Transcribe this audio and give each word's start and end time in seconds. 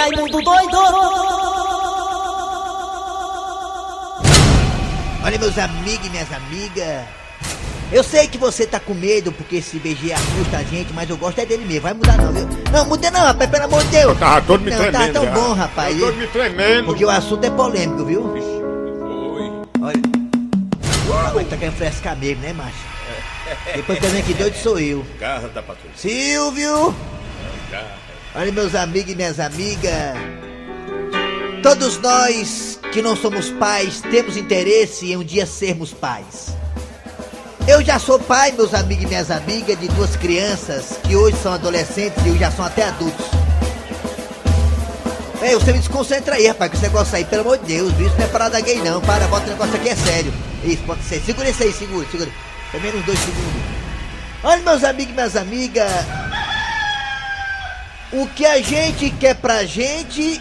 Raimundo 0.00 0.42
doido! 0.42 0.78
Olha, 5.22 5.38
meus 5.38 5.58
amigos 5.58 6.06
e 6.06 6.08
minhas 6.08 6.32
amigas. 6.32 7.04
Eu 7.92 8.02
sei 8.02 8.26
que 8.26 8.38
você 8.38 8.66
tá 8.66 8.80
com 8.80 8.94
medo 8.94 9.30
porque 9.30 9.56
esse 9.56 9.78
BG 9.78 10.14
assusta 10.14 10.56
a 10.56 10.62
gente, 10.62 10.90
mas 10.94 11.10
eu 11.10 11.18
gosto 11.18 11.38
é 11.40 11.44
dele 11.44 11.66
mesmo. 11.66 11.82
Vai 11.82 11.92
mudar 11.92 12.16
não, 12.16 12.32
viu? 12.32 12.48
Não, 12.72 12.86
muda 12.86 13.10
não, 13.10 13.20
rapaz, 13.20 13.50
pelo 13.50 13.64
amor 13.64 13.84
de 13.84 13.90
Deus. 13.90 14.12
Eu 14.12 14.16
tava 14.18 14.40
todo 14.40 14.62
me 14.62 14.70
não, 14.70 14.78
tremendo. 14.78 15.06
tá 15.06 15.12
tão 15.12 15.24
já. 15.24 15.30
bom, 15.32 15.52
rapaz. 15.52 16.00
Eu 16.00 16.06
todo 16.06 16.16
me 16.16 16.26
tremendo. 16.28 16.86
Porque 16.86 17.04
o 17.04 17.10
assunto 17.10 17.44
é 17.44 17.50
polêmico, 17.50 18.04
viu? 18.06 18.32
Oi. 18.32 18.40
Olha. 19.82 20.00
Mas 21.34 21.48
tá 21.48 21.56
querendo 21.58 21.76
frescar 21.76 22.16
mesmo, 22.16 22.40
né, 22.40 22.54
macho? 22.54 22.78
Depois 23.76 23.98
também 23.98 24.22
que 24.22 24.32
doido 24.32 24.56
sou 24.56 24.78
eu. 24.80 25.04
Garra 25.18 25.48
da 25.48 25.62
patrulha. 25.62 25.92
Silvio! 25.94 26.94
Garra. 27.70 28.09
Olha, 28.32 28.52
meus 28.52 28.76
amigos 28.76 29.12
e 29.12 29.16
minhas 29.16 29.40
amigas. 29.40 30.16
Todos 31.64 31.98
nós 31.98 32.78
que 32.92 33.02
não 33.02 33.16
somos 33.16 33.50
pais 33.50 34.00
temos 34.02 34.36
interesse 34.36 35.12
em 35.12 35.16
um 35.16 35.24
dia 35.24 35.44
sermos 35.44 35.92
pais. 35.92 36.54
Eu 37.66 37.84
já 37.84 37.98
sou 37.98 38.20
pai, 38.20 38.52
meus 38.52 38.72
amigos 38.72 39.04
e 39.04 39.08
minhas 39.08 39.32
amigas, 39.32 39.78
de 39.78 39.88
duas 39.88 40.14
crianças 40.14 40.98
que 41.02 41.16
hoje 41.16 41.36
são 41.42 41.52
adolescentes 41.52 42.24
e 42.24 42.38
já 42.38 42.52
são 42.52 42.64
até 42.64 42.84
adultos. 42.84 43.26
Ei, 45.42 45.54
você 45.54 45.72
me 45.72 45.78
desconcentra 45.78 46.36
aí, 46.36 46.46
rapaz, 46.46 46.70
com 46.70 46.76
esse 46.76 46.86
negócio 46.86 47.16
aí, 47.16 47.24
pelo 47.24 47.42
amor 47.42 47.58
de 47.58 47.64
Deus? 47.64 47.92
Isso 47.98 48.14
não 48.16 48.24
é 48.24 48.28
parada 48.28 48.60
gay 48.60 48.80
não, 48.80 49.00
para, 49.00 49.26
bota 49.26 49.46
o 49.46 49.50
negócio 49.50 49.74
aqui, 49.74 49.88
é 49.88 49.96
sério. 49.96 50.32
Isso, 50.62 50.82
pode 50.84 51.02
ser. 51.02 51.20
Segura 51.20 51.50
isso 51.50 51.62
aí, 51.62 51.72
segura, 51.72 52.06
segura. 52.10 52.30
Pelo 52.70 52.82
menos 52.82 53.04
dois 53.04 53.18
segundos. 53.18 53.62
Olha, 54.44 54.62
meus 54.62 54.84
amigos 54.84 55.12
e 55.12 55.14
minhas 55.14 55.36
amigas, 55.36 55.90
o 58.12 58.26
que 58.26 58.44
a 58.44 58.60
gente 58.60 59.10
quer 59.10 59.34
pra 59.34 59.64
gente 59.64 60.40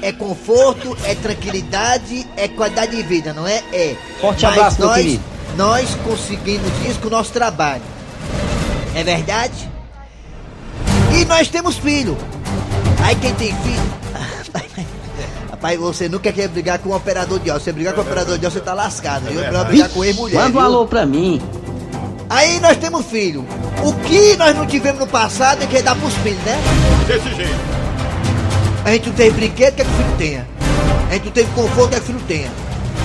é 0.00 0.12
conforto, 0.12 0.96
é 1.04 1.14
tranquilidade, 1.14 2.26
é 2.36 2.48
qualidade 2.48 2.96
de 2.96 3.02
vida, 3.02 3.32
não 3.32 3.46
é? 3.46 3.62
É. 3.72 3.96
Forte 4.20 4.44
Mas 4.44 4.56
abraço, 4.56 4.78
meu 4.78 4.88
nós, 4.88 4.96
querido. 5.02 5.24
Nós 5.56 5.94
conseguimos 6.04 6.70
isso 6.88 7.00
com 7.00 7.08
o 7.08 7.10
nosso 7.10 7.32
trabalho. 7.32 7.82
É 8.94 9.02
verdade? 9.02 9.68
E 11.14 11.24
nós 11.24 11.48
temos 11.48 11.76
filho. 11.76 12.16
Aí 13.02 13.14
quem 13.16 13.34
tem 13.34 13.54
filho. 13.54 14.88
Rapaz, 15.50 15.78
você 15.78 16.08
nunca 16.08 16.32
quer 16.32 16.48
brigar 16.48 16.78
com 16.78 16.90
o 16.90 16.96
operador 16.96 17.40
de 17.40 17.50
óleo. 17.50 17.60
Você 17.60 17.72
brigar 17.72 17.92
com 17.92 18.00
o 18.00 18.04
operador 18.04 18.38
de 18.38 18.46
óleo, 18.46 18.52
você 18.52 18.60
tá 18.60 18.74
lascado, 18.74 19.28
viu? 19.28 19.40
Melhor 19.40 19.66
brigar 19.66 19.88
com 19.88 20.04
ex-mulher. 20.04 20.44
Manda 20.44 20.58
um 20.58 20.60
alô 20.60 20.86
pra 20.86 21.04
mim. 21.04 21.42
Aí 22.30 22.60
nós 22.60 22.76
temos 22.76 23.06
filho. 23.06 23.46
O 23.82 23.92
que 24.06 24.36
nós 24.36 24.54
não 24.54 24.66
tivemos 24.66 25.00
no 25.00 25.06
passado 25.06 25.62
é 25.62 25.66
que 25.66 25.80
dar 25.80 25.94
pros 25.96 26.14
filhos, 26.16 26.42
né? 26.44 26.58
Desse 27.06 27.34
jeito. 27.34 27.58
A 28.84 28.92
gente 28.92 29.08
não 29.08 29.16
teve 29.16 29.30
brinquedo, 29.30 29.74
quer 29.74 29.84
que 29.84 29.90
o 29.90 29.94
filho 29.94 30.16
tenha. 30.18 30.48
A 31.08 31.14
gente 31.14 31.24
não 31.24 31.32
teve 31.32 31.50
conforto, 31.52 31.90
quer 31.90 31.96
que 31.96 32.02
o 32.02 32.06
filho 32.06 32.20
tenha. 32.28 32.50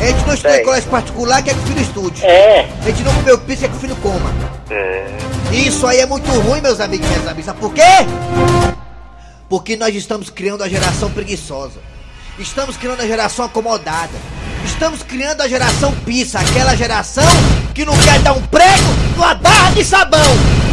A 0.01 0.05
gente 0.05 0.27
não 0.27 0.33
estudou 0.33 0.57
em 0.57 0.63
colégio 0.63 0.89
particular, 0.89 1.41
quer 1.41 1.53
que 1.53 1.59
o 1.59 1.63
filho 1.63 1.81
estude. 1.81 2.25
É. 2.25 2.69
A 2.81 2.85
gente 2.85 3.03
não 3.03 3.13
comeu 3.13 3.37
pizza, 3.37 3.61
quer 3.61 3.69
que 3.69 3.77
o 3.77 3.79
filho 3.79 3.95
coma. 3.97 4.33
Isso 5.53 5.87
aí 5.87 5.99
é 5.99 6.05
muito 6.05 6.29
ruim, 6.41 6.59
meus 6.59 6.81
amigos 6.81 7.05
e 7.05 7.09
minhas 7.09 7.27
amigas. 7.27 7.45
Sabe 7.45 7.59
por 7.59 7.73
quê? 7.73 7.81
Porque 9.47 9.77
nós 9.77 9.95
estamos 9.95 10.29
criando 10.29 10.63
a 10.63 10.67
geração 10.67 11.09
preguiçosa. 11.11 11.79
Estamos 12.37 12.75
criando 12.75 13.01
a 13.01 13.07
geração 13.07 13.45
acomodada. 13.45 14.11
Estamos 14.65 15.03
criando 15.03 15.41
a 15.41 15.47
geração 15.47 15.93
pizza, 16.05 16.39
aquela 16.39 16.75
geração 16.75 17.23
que 17.73 17.85
não 17.85 17.97
quer 17.99 18.19
dar 18.19 18.33
um 18.33 18.41
prego 18.41 19.02
numa 19.15 19.33
barra 19.35 19.71
de 19.71 19.83
sabão. 19.83 20.19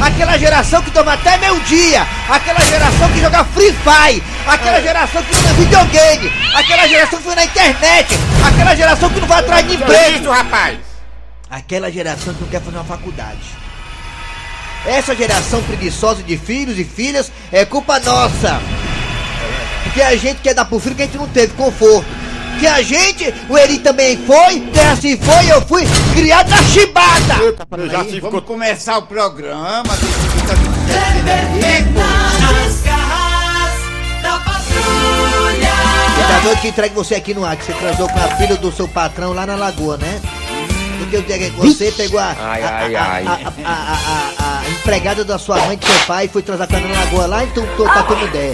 Aquela 0.03 0.39
geração 0.39 0.83
que 0.83 0.91
toma 0.91 1.13
até 1.13 1.37
meio-dia. 1.39 2.07
Aquela 2.29 2.61
geração 2.61 3.09
que 3.11 3.21
joga 3.21 3.45
Free 3.45 3.73
Fire. 3.73 4.23
Aquela 4.47 4.81
geração 4.81 5.23
que 5.23 5.37
tem 5.37 5.55
videogame. 5.55 6.33
Aquela 6.55 6.87
geração 6.89 7.19
que 7.19 7.25
foi 7.25 7.35
na 7.35 7.45
internet. 7.45 8.19
Aquela 8.47 8.75
geração 8.75 9.11
que 9.11 9.21
não 9.21 9.29
vai 9.29 9.41
atrás 9.41 9.67
de 9.67 9.75
emprego. 9.75 10.19
Isso, 10.19 10.31
rapaz. 10.31 10.79
Aquela 11.51 11.91
geração 11.91 12.33
que 12.35 12.41
não 12.41 12.49
quer 12.49 12.61
fazer 12.61 12.77
uma 12.77 12.85
faculdade. 12.85 13.39
Essa 14.87 15.15
geração 15.15 15.63
preguiçosa 15.63 16.23
de 16.23 16.39
filhos 16.39 16.79
e 16.79 16.85
filhas 16.85 17.31
é 17.53 17.65
culpa 17.65 17.99
nossa. 18.01 18.61
Porque 19.85 20.01
a 20.01 20.17
gente 20.17 20.41
quer 20.41 20.55
dar 20.55 20.65
pro 20.65 20.79
filho 20.79 20.95
que 20.95 21.03
a 21.03 21.07
gente 21.07 21.19
não 21.19 21.29
teve 21.29 21.53
conforto. 21.55 22.20
Que 22.59 22.67
a 22.67 22.83
gente, 22.83 23.33
o 23.49 23.57
Eri 23.57 23.79
também 23.79 24.19
foi, 24.27 24.61
quem 24.73 24.87
assim 24.87 25.17
foi, 25.17 25.51
eu 25.51 25.63
fui 25.63 25.85
criado 26.15 26.51
na 26.51 26.63
chibata. 26.65 27.37
Eu 27.79 27.89
já 27.89 28.05
se 28.05 28.11
ficou 28.13 28.31
Vamos 28.31 28.47
começar 28.47 28.99
o 28.99 29.03
programa. 29.03 29.83
Nas 32.41 32.81
garras 32.83 33.73
da 34.23 34.33
patrulha. 34.39 35.71
E 36.19 36.23
da 36.33 36.41
noite 36.45 36.61
que 36.61 36.69
entregue 36.69 36.95
você 36.95 37.15
aqui 37.15 37.33
no 37.33 37.45
ar, 37.45 37.57
que 37.57 37.65
você 37.65 37.73
transou 37.73 38.09
com 38.09 38.19
a 38.19 38.29
filha 38.37 38.57
do 38.57 38.71
seu 38.73 38.87
patrão 38.89 39.33
lá 39.33 39.47
na 39.47 39.57
lagoa, 39.57 39.97
né? 39.97 40.21
Porque 40.99 41.17
o 41.17 41.23
dia 41.23 41.39
que 41.39 41.51
você 41.57 41.91
pegou 41.93 42.21
a, 42.21 42.37
Ai, 42.39 42.63
a- 42.63 42.69
ai, 42.79 42.95
a- 42.97 43.03
ai. 43.05 43.25
a- 43.27 43.31
a- 43.65 43.73
a- 43.73 44.31
a- 44.39 44.61
a 44.61 44.71
empregada 44.71 45.25
da 45.25 45.39
sua 45.39 45.57
mãe, 45.67 45.77
do 45.79 45.87
seu 45.87 46.07
pai, 46.07 46.29
foi 46.29 46.43
transar 46.43 46.69
com 46.69 46.77
ela 46.77 46.87
na 46.89 47.01
lagoa 47.01 47.27
lá, 47.27 47.45
então 47.45 47.67
tô 47.77 47.85
pra 47.85 48.03
tua 48.03 48.17
mulher. 48.17 48.53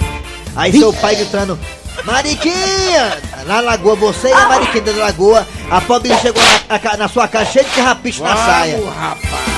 Aí 0.55 0.73
seu 0.73 0.93
pai 0.93 1.17
gritando, 1.17 1.59
Mariquinha! 2.05 3.19
Na 3.47 3.61
lagoa, 3.61 3.95
você 3.97 4.29
e 4.29 4.33
a 4.33 4.49
Mariquinha 4.49 4.83
da 4.85 4.93
lagoa, 4.93 5.47
a 5.71 5.81
pobre 5.81 6.13
chegou 6.21 6.43
na, 6.69 6.93
a- 6.93 6.97
na 6.97 7.09
sua 7.09 7.27
casa 7.29 7.47
cheia 7.47 7.65
de 7.65 7.71
carrapicho 7.71 8.23
na 8.23 8.37
saia. 8.37 8.79
Rapaz. 8.99 9.57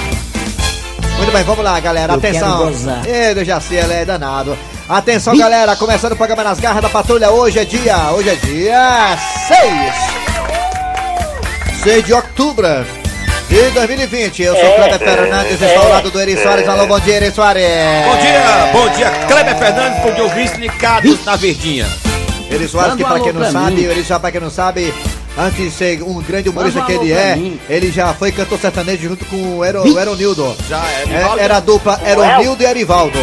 Muito 1.18 1.32
bem, 1.32 1.42
vamos 1.42 1.64
lá, 1.64 1.80
galera. 1.80 2.12
Eu 2.12 2.18
Atenção. 2.18 2.58
quero 2.58 2.70
gozar. 2.70 3.06
Ele 3.08 3.44
já 3.44 3.60
sei, 3.60 3.80
ele 3.80 3.92
é 3.92 4.04
danado. 4.04 4.56
Atenção, 4.88 5.36
galera. 5.36 5.74
Começando 5.76 6.12
o 6.12 6.16
programa 6.16 6.44
nas 6.44 6.60
garras 6.60 6.82
da 6.82 6.88
patrulha. 6.88 7.30
Hoje 7.30 7.58
é 7.58 7.64
dia. 7.64 7.96
Hoje 8.12 8.28
é 8.30 8.34
dia 8.36 9.16
6. 9.48 9.62
6 11.82 12.04
de 12.06 12.12
outubro 12.14 12.68
de 13.48 13.70
2020. 13.70 14.42
Eu 14.42 14.54
sou 14.54 14.64
o 14.70 14.74
Kleber 14.76 14.98
Fernandes, 14.98 15.60
estou 15.62 15.82
ao 15.82 15.88
lado 15.90 16.10
do 16.10 16.20
Eri 16.20 16.36
Soares. 16.40 16.68
Alô, 16.68 16.86
bom 16.86 17.00
dia, 17.00 17.14
Eri 17.16 17.30
Soares. 17.32 17.64
Bom 18.04 18.16
dia, 18.18 18.70
bom 18.72 18.88
dia, 18.96 19.10
Kleber 19.26 19.56
Fernandes, 19.58 20.02
bom 20.02 20.12
dia, 20.12 20.24
ouvintes 20.24 20.56
ligados 20.58 21.24
na 21.24 21.36
Verdinha. 21.36 21.86
Eri 22.50 22.68
Soares, 22.68 22.94
que 22.94 23.04
pra 23.04 23.20
quem 23.20 23.32
não 23.32 23.50
sabe, 23.52 23.86
o 23.86 23.90
Eri 23.90 24.04
Soares, 24.04 24.20
pra 24.20 24.32
quem 24.32 24.40
não 24.40 24.50
sabe, 24.50 24.94
antes 25.36 25.56
de 25.58 25.70
ser 25.70 26.02
um 26.02 26.20
grande 26.22 26.48
humorista 26.48 26.82
que 26.82 26.92
ele 26.92 27.12
é, 27.12 27.38
ele 27.68 27.90
já 27.90 28.12
foi 28.14 28.32
cantor 28.32 28.58
sertanejo 28.58 29.08
junto 29.08 29.24
com 29.26 29.58
o 29.58 29.64
Ero, 29.64 29.82
o 29.82 29.98
Eronildo. 29.98 30.56
Já 30.68 30.78
é, 30.84 31.04
É, 31.40 31.44
era 31.44 31.56
a 31.58 31.60
dupla 31.60 32.00
Eronildo 32.06 32.62
e 32.62 32.66
Erivaldo. 32.66 33.18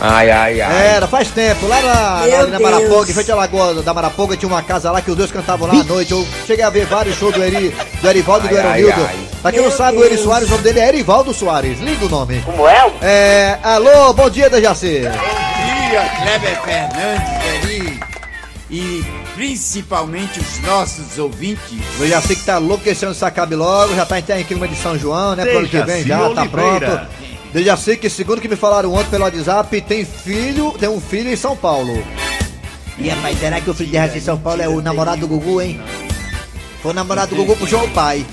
Ai, 0.00 0.30
ai, 0.30 0.60
ai. 0.60 0.86
Era, 0.96 1.06
faz 1.06 1.28
tempo, 1.30 1.66
lá 1.66 1.80
na, 1.80 2.26
na 2.26 2.44
Deus. 2.44 2.60
Marapoga, 2.60 3.10
em 3.10 3.14
frente 3.14 3.32
à 3.32 3.34
Lagoa 3.36 3.74
da 3.82 3.94
Marapoga, 3.94 4.36
tinha 4.36 4.48
uma 4.48 4.62
casa 4.62 4.90
lá 4.90 5.00
que 5.00 5.10
os 5.10 5.16
dois 5.16 5.32
cantavam 5.32 5.66
lá 5.66 5.80
à 5.80 5.84
noite. 5.84 6.12
Eu 6.12 6.26
cheguei 6.46 6.62
a 6.64 6.68
ver 6.68 6.84
vários 6.86 7.16
shows 7.16 7.34
do, 7.34 7.42
Eri, 7.42 7.74
do 8.02 8.08
Erivaldo 8.08 8.46
e 8.46 8.48
do 8.50 8.56
Ai, 8.58 8.62
ai, 8.66 8.80
Eronildo. 8.82 9.06
ai. 9.08 9.16
Pra 9.40 9.50
quem 9.52 9.62
não 9.62 9.70
sabe, 9.70 9.96
o 9.96 10.00
Eri 10.04 10.10
Deus. 10.16 10.22
Soares, 10.24 10.48
o 10.48 10.50
nome 10.50 10.62
dele 10.62 10.80
é 10.80 10.88
Erivaldo 10.88 11.32
Soares. 11.32 11.80
Lindo 11.80 12.08
nome. 12.10 12.42
Como 12.44 12.68
é? 12.68 12.90
É. 13.00 13.58
Alô, 13.62 14.12
bom 14.12 14.28
dia, 14.28 14.50
Dejaci. 14.50 15.02
Bom 15.04 15.53
dia, 15.88 16.08
Kleber 16.22 16.62
Fernandes, 16.62 17.64
Eri. 17.64 18.00
E 18.70 19.04
principalmente 19.34 20.40
os 20.40 20.60
nossos 20.60 21.18
ouvintes. 21.18 21.78
Que 22.26 22.36
tá 22.36 22.58
louco, 22.58 22.82
que 22.82 22.90
esse 22.90 23.04
ano 23.04 23.14
se 23.14 23.24
acabe 23.24 23.54
logo, 23.54 23.94
já 23.94 24.06
tá 24.06 24.18
em 24.18 24.24
em 24.40 24.44
clima 24.44 24.66
de 24.66 24.76
São 24.76 24.98
João, 24.98 25.36
né? 25.36 25.44
Pro 25.44 25.58
ano 25.58 25.68
que 25.68 25.82
vem 25.82 26.04
já, 26.04 26.30
tá 26.30 26.46
pronto. 26.46 27.00
Dejaci, 27.52 27.96
que 27.96 28.10
segundo 28.10 28.40
que 28.40 28.48
me 28.48 28.56
falaram 28.56 28.92
ontem 28.92 29.10
pelo 29.10 29.24
WhatsApp, 29.24 29.80
tem 29.82 30.04
filho, 30.04 30.72
tem 30.72 30.88
um 30.88 31.00
filho 31.00 31.30
em 31.30 31.36
São 31.36 31.56
Paulo. 31.56 32.04
E 32.98 33.08
rapaz, 33.08 33.38
será 33.38 33.60
que 33.60 33.70
o 33.70 33.74
filho 33.74 33.90
de 33.90 34.18
em 34.18 34.20
São 34.20 34.38
Paulo 34.38 34.60
é 34.60 34.68
o 34.68 34.80
namorado 34.80 35.20
do 35.20 35.28
Gugu, 35.28 35.60
hein? 35.60 35.80
Foi 36.82 36.90
o 36.90 36.94
namorado 36.94 37.34
do 37.34 37.36
Gugu 37.36 37.56
puxou 37.56 37.84
o 37.84 37.90
pai. 37.90 38.26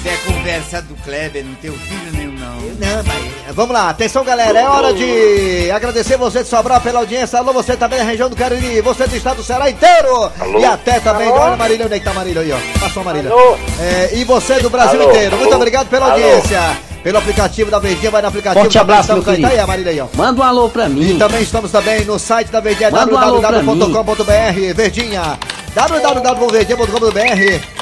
Isso 0.00 0.08
é 0.08 0.16
conversa 0.32 0.80
do 0.82 0.94
Kleber, 1.04 1.44
não 1.44 1.54
tem 1.56 1.70
filho 1.70 2.12
nenhum, 2.12 2.32
não. 2.32 2.56
Não, 2.56 3.04
mas 3.04 3.54
vamos 3.54 3.74
lá, 3.74 3.90
atenção 3.90 4.24
galera, 4.24 4.58
é 4.58 4.66
hora 4.66 4.94
de 4.94 5.70
agradecer 5.70 6.16
você 6.16 6.42
de 6.42 6.48
Sobral 6.48 6.80
pela 6.80 7.00
audiência. 7.00 7.38
Alô, 7.38 7.52
você 7.52 7.76
também 7.76 7.98
da 7.98 8.04
região 8.06 8.30
do 8.30 8.34
Cariri, 8.36 8.80
você 8.80 9.06
do 9.06 9.14
estado 9.14 9.36
do 9.36 9.42
Ceará 9.42 9.68
inteiro. 9.68 10.32
E 10.58 10.64
até 10.64 11.00
também, 11.00 11.28
olha 11.28 11.54
Marília, 11.56 11.84
onde 11.84 11.96
é 11.96 11.98
que 11.98 12.04
tá 12.06 12.14
Marília 12.14 12.40
aí, 12.40 12.50
ó? 12.50 12.56
Passou 12.80 13.02
a 13.02 13.04
Marília. 13.04 13.30
Alô? 13.30 13.58
É, 13.78 14.10
e 14.14 14.24
você 14.24 14.58
do 14.60 14.70
Brasil 14.70 15.02
Alô? 15.02 15.10
inteiro, 15.10 15.36
muito 15.36 15.48
Alô? 15.48 15.56
obrigado 15.56 15.88
pela 15.88 16.06
Alô? 16.06 16.14
audiência. 16.14 16.60
Pelo 17.02 17.18
aplicativo 17.18 17.70
da 17.70 17.78
Verdinha, 17.78 18.10
vai 18.10 18.22
no 18.22 18.28
aplicativo. 18.28 18.62
Forte 18.62 18.78
abraço, 18.78 19.02
estamos 19.02 19.24
meu 19.26 19.34
aí, 19.34 19.40
tá 19.42 19.48
aí 19.48 19.52
querido. 19.52 19.64
a 19.64 19.66
Marília 19.66 19.92
aí, 19.92 20.00
ó. 20.00 20.06
Manda 20.14 20.40
um 20.40 20.44
alô 20.44 20.70
pra 20.70 20.86
E 20.86 20.90
mim. 20.90 21.18
também 21.18 21.42
estamos 21.42 21.70
também 21.70 22.04
no 22.06 22.18
site 22.18 22.50
da 22.50 22.60
Verdinha, 22.60 22.90
Manda 22.90 23.12
um 23.14 23.18
alô 23.18 23.38
pra 23.40 23.50
www.com.br, 23.50 24.74
Verdinha, 24.74 25.38
www.verdinha.com.br. 25.74 27.79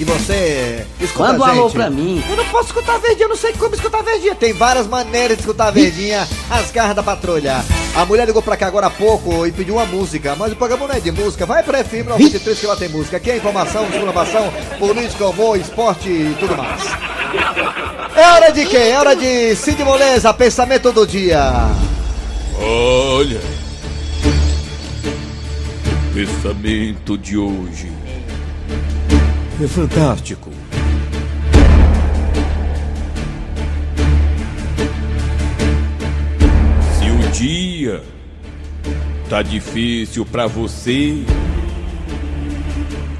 E 0.00 0.04
você 0.04 0.86
escuta 0.98 1.34
Manda 1.34 1.40
um 1.40 1.44
a 1.44 1.50
alô 1.50 1.70
pra 1.70 1.90
mim. 1.90 2.24
Eu 2.26 2.34
não 2.34 2.46
posso 2.46 2.68
escutar 2.68 2.94
a 2.94 2.98
Verdinha, 2.98 3.26
eu 3.26 3.28
não 3.28 3.36
sei 3.36 3.52
como 3.52 3.74
escutar 3.74 3.98
a 3.98 4.02
Verdinha. 4.02 4.34
Tem 4.34 4.50
várias 4.50 4.86
maneiras 4.86 5.36
de 5.36 5.42
escutar 5.42 5.66
a 5.66 5.70
Verdinha, 5.70 6.26
as 6.48 6.70
garras 6.70 6.96
da 6.96 7.02
patrulha. 7.02 7.62
A 7.94 8.06
mulher 8.06 8.26
ligou 8.26 8.40
pra 8.40 8.56
cá 8.56 8.66
agora 8.66 8.86
há 8.86 8.90
pouco 8.90 9.46
e 9.46 9.52
pediu 9.52 9.74
uma 9.74 9.84
música, 9.84 10.34
mas 10.36 10.54
o 10.54 10.56
programa 10.56 10.88
não 10.88 10.94
é 10.94 11.00
de 11.00 11.12
música. 11.12 11.44
Vai 11.44 11.62
pra 11.62 11.84
FM 11.84 12.06
93 12.08 12.58
que 12.58 12.66
lá 12.66 12.76
tem 12.76 12.88
música. 12.88 13.18
Aqui 13.18 13.30
é 13.30 13.36
informação, 13.36 13.86
informação, 13.88 14.50
política, 14.78 15.26
humor, 15.26 15.60
esporte 15.60 16.08
e 16.08 16.34
tudo 16.40 16.56
mais. 16.56 16.80
É 18.16 18.26
hora 18.26 18.50
de 18.52 18.64
quê? 18.64 18.78
É 18.78 18.98
hora 18.98 19.14
de 19.14 19.54
Cid 19.54 19.84
Moleza, 19.84 20.32
pensamento 20.32 20.90
do 20.92 21.06
dia. 21.06 21.52
Olha. 22.58 23.40
Pensamento 26.14 27.18
de 27.18 27.36
hoje 27.36 27.99
é 29.64 29.68
fantástico. 29.68 30.50
Se 36.98 37.10
o 37.10 37.30
dia 37.32 38.02
tá 39.28 39.42
difícil 39.42 40.24
pra 40.24 40.46
você, 40.46 41.22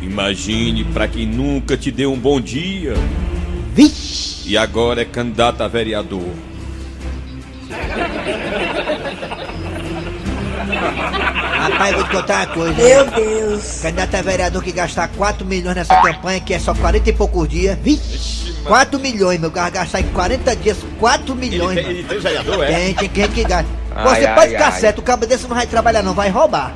imagine 0.00 0.84
pra 0.84 1.06
quem 1.06 1.26
nunca 1.26 1.76
te 1.76 1.90
deu 1.90 2.12
um 2.12 2.18
bom 2.18 2.40
dia 2.40 2.94
Vixe! 3.74 4.48
e 4.48 4.56
agora 4.56 5.02
é 5.02 5.04
candidato 5.04 5.62
a 5.62 5.68
vereador. 5.68 6.30
Rapaz, 11.80 11.92
eu 11.92 11.98
vou 11.98 12.08
te 12.08 12.10
contar 12.16 12.36
uma 12.36 12.46
coisa. 12.54 12.74
Meu 12.82 13.06
Deus. 13.10 13.78
Candidato 13.80 14.14
a 14.14 14.22
vereador 14.22 14.62
que 14.62 14.70
gastar 14.72 15.08
4 15.08 15.46
milhões 15.46 15.74
nessa 15.74 15.96
campanha, 16.02 16.38
que 16.38 16.52
é 16.52 16.58
só 16.58 16.74
40 16.74 17.08
e 17.08 17.12
poucos 17.14 17.48
dias. 17.48 17.78
Vixe! 17.82 18.52
4 18.64 19.00
milhões, 19.00 19.40
meu 19.40 19.50
carro 19.50 19.70
gastar 19.72 20.00
em 20.00 20.04
40 20.08 20.54
dias 20.56 20.76
4 20.98 21.34
milhões. 21.34 21.78
Ele, 21.78 21.86
mano. 21.86 21.98
ele 21.98 22.06
tem 22.08 22.18
vereador, 22.18 22.64
é? 22.64 22.66
Tem, 22.66 22.94
tem 22.94 23.10
gente 23.14 23.28
que 23.34 23.44
gasta. 23.44 23.66
Ai, 23.96 24.20
Você 24.20 24.26
ai, 24.26 24.34
pode 24.34 24.52
ficar 24.52 24.72
ai. 24.74 24.80
certo, 24.80 24.98
o 24.98 25.02
cabo 25.02 25.24
desse 25.26 25.46
não 25.48 25.56
vai 25.56 25.66
trabalhar, 25.66 26.02
não, 26.02 26.12
vai 26.12 26.28
roubar. 26.28 26.74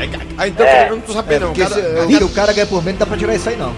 É, 0.00 0.08
Ah, 0.36 0.48
então 0.48 0.66
eu 0.66 0.96
não 0.96 1.00
tô 1.00 1.12
sabendo, 1.12 1.40
não. 1.42 1.48
Porque 1.52 1.62
Cada- 1.62 2.08
se, 2.18 2.24
o 2.24 2.28
cara 2.30 2.52
ganha 2.52 2.66
por 2.66 2.82
menos, 2.82 2.98
não 2.98 3.06
dá 3.06 3.06
pra 3.06 3.16
tirar 3.16 3.34
isso 3.36 3.48
aí, 3.48 3.56
não. 3.56 3.72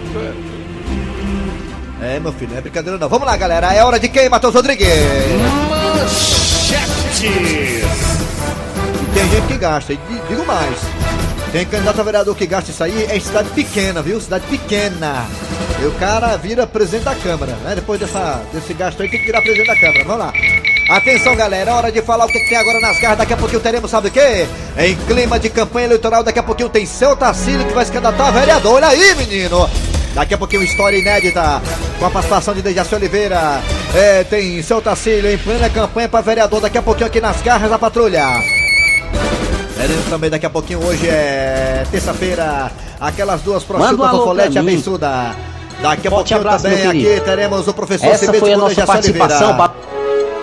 É, 2.01 2.19
meu 2.19 2.33
filho, 2.33 2.49
não 2.51 2.57
é 2.57 2.61
brincadeira, 2.61 2.97
não. 2.97 3.07
Vamos 3.07 3.27
lá, 3.27 3.37
galera. 3.37 3.71
É 3.73 3.83
hora 3.83 3.99
de 3.99 4.09
quem, 4.09 4.27
Matheus 4.29 4.55
Rodrigues? 4.55 4.87
Tem 9.19 9.29
gente 9.31 9.47
que 9.47 9.57
gasta, 9.57 9.91
e 9.91 9.97
di- 9.97 10.21
digo 10.29 10.45
mais. 10.45 10.77
Tem 11.51 11.65
candidato 11.65 11.99
a 11.99 12.03
vereador 12.03 12.33
que 12.37 12.45
gasta 12.45 12.71
isso 12.71 12.81
aí 12.81 13.05
é 13.09 13.17
em 13.17 13.19
cidade 13.19 13.49
pequena, 13.49 14.01
viu? 14.01 14.21
Cidade 14.21 14.45
pequena. 14.47 15.25
E 15.81 15.85
o 15.85 15.91
cara 15.93 16.37
vira 16.37 16.65
presidente 16.65 17.03
da 17.03 17.15
Câmara, 17.15 17.51
né? 17.65 17.73
Depois 17.75 17.99
dessa, 17.99 18.41
desse 18.53 18.73
gasto 18.73 19.01
aí 19.01 19.09
tem 19.09 19.19
que 19.19 19.25
virar 19.25 19.41
presidente 19.41 19.67
da 19.67 19.75
Câmara. 19.75 20.03
Vamos 20.05 20.19
lá. 20.19 20.33
Atenção, 20.91 21.35
galera, 21.35 21.69
é 21.69 21.73
hora 21.73 21.91
de 21.91 22.01
falar 22.01 22.25
o 22.25 22.27
que, 22.29 22.39
tem 22.47 22.57
agora 22.57 22.79
nas 22.79 22.97
garras. 23.01 23.17
Daqui 23.17 23.33
a 23.33 23.37
pouquinho 23.37 23.59
teremos, 23.59 23.91
sabe 23.91 24.07
o 24.07 24.11
quê? 24.11 24.47
Em 24.77 24.95
clima 24.95 25.37
de 25.37 25.49
campanha 25.49 25.87
eleitoral, 25.87 26.23
daqui 26.23 26.39
a 26.39 26.43
pouquinho 26.43 26.69
tem 26.69 26.85
seu 26.85 27.13
Tacílio 27.17 27.65
que 27.67 27.73
vai 27.73 27.83
se 27.83 27.91
candidatar 27.91 28.29
a 28.29 28.31
vereador. 28.31 28.75
Olha 28.75 28.87
aí, 28.87 29.15
menino! 29.15 29.69
Daqui 30.15 30.33
a 30.33 30.37
pouquinho, 30.37 30.63
história 30.63 30.97
inédita 30.97 31.61
com 31.99 32.05
a 32.05 32.09
participação 32.09 32.53
de 32.53 32.61
Dejaci 32.61 32.95
Oliveira. 32.95 33.61
É, 33.93 34.23
tem 34.23 34.63
seu 34.63 34.81
Tacílio 34.81 35.29
em 35.29 35.37
plena 35.37 35.69
campanha 35.69 36.07
para 36.07 36.21
vereador. 36.21 36.61
Daqui 36.61 36.77
a 36.77 36.81
pouquinho 36.81 37.07
aqui 37.07 37.19
nas 37.19 37.41
garras 37.41 37.69
da 37.69 37.77
patrulha. 37.77 38.25
Teremos 39.79 40.05
também 40.09 40.29
daqui 40.29 40.45
a 40.45 40.49
pouquinho, 40.49 40.85
hoje 40.85 41.07
é 41.07 41.85
terça-feira, 41.89 42.69
aquelas 42.99 43.41
duas 43.41 43.63
prostitutas 43.63 44.11
fofolete 44.11 44.59
abençoada. 44.59 45.35
Daqui 45.81 46.07
a 46.07 46.11
Forte 46.11 46.33
pouquinho 46.33 46.39
abraço, 46.41 46.63
também 46.65 46.85
aqui 46.87 47.21
teremos 47.23 47.65
o 47.65 47.73
professor 47.73 48.07
Essa 48.07 48.25
Cibite 48.25 48.39
foi 48.41 48.53
a 48.53 48.57
nossa 48.57 48.85
participação. 48.85 49.55
Pa- 49.55 49.71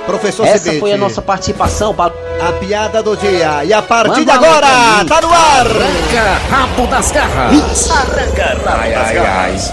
Professor 0.06 0.46
Essa 0.46 0.58
Cibite. 0.60 0.80
foi 0.80 0.92
a 0.92 0.96
nossa 0.96 1.20
participação. 1.20 1.92
pa- 1.94 2.10
A 2.40 2.52
piada 2.52 3.02
do 3.02 3.16
dia. 3.16 3.64
E 3.64 3.72
a 3.72 3.82
partir 3.82 4.20
de 4.24 4.26
Manda 4.26 4.34
alô 4.34 4.44
agora, 4.46 4.66
tá 5.06 5.20
no 5.20 5.28
ar! 5.28 5.66
Arranca 5.66 6.40
rabo 6.50 6.86
das 6.86 7.10
garras. 7.10 7.90
Arranca 7.90 8.44
rabo 8.64 8.80
Ai, 8.82 8.92
das 8.92 9.06
ai, 9.08 9.14
garras. 9.14 9.72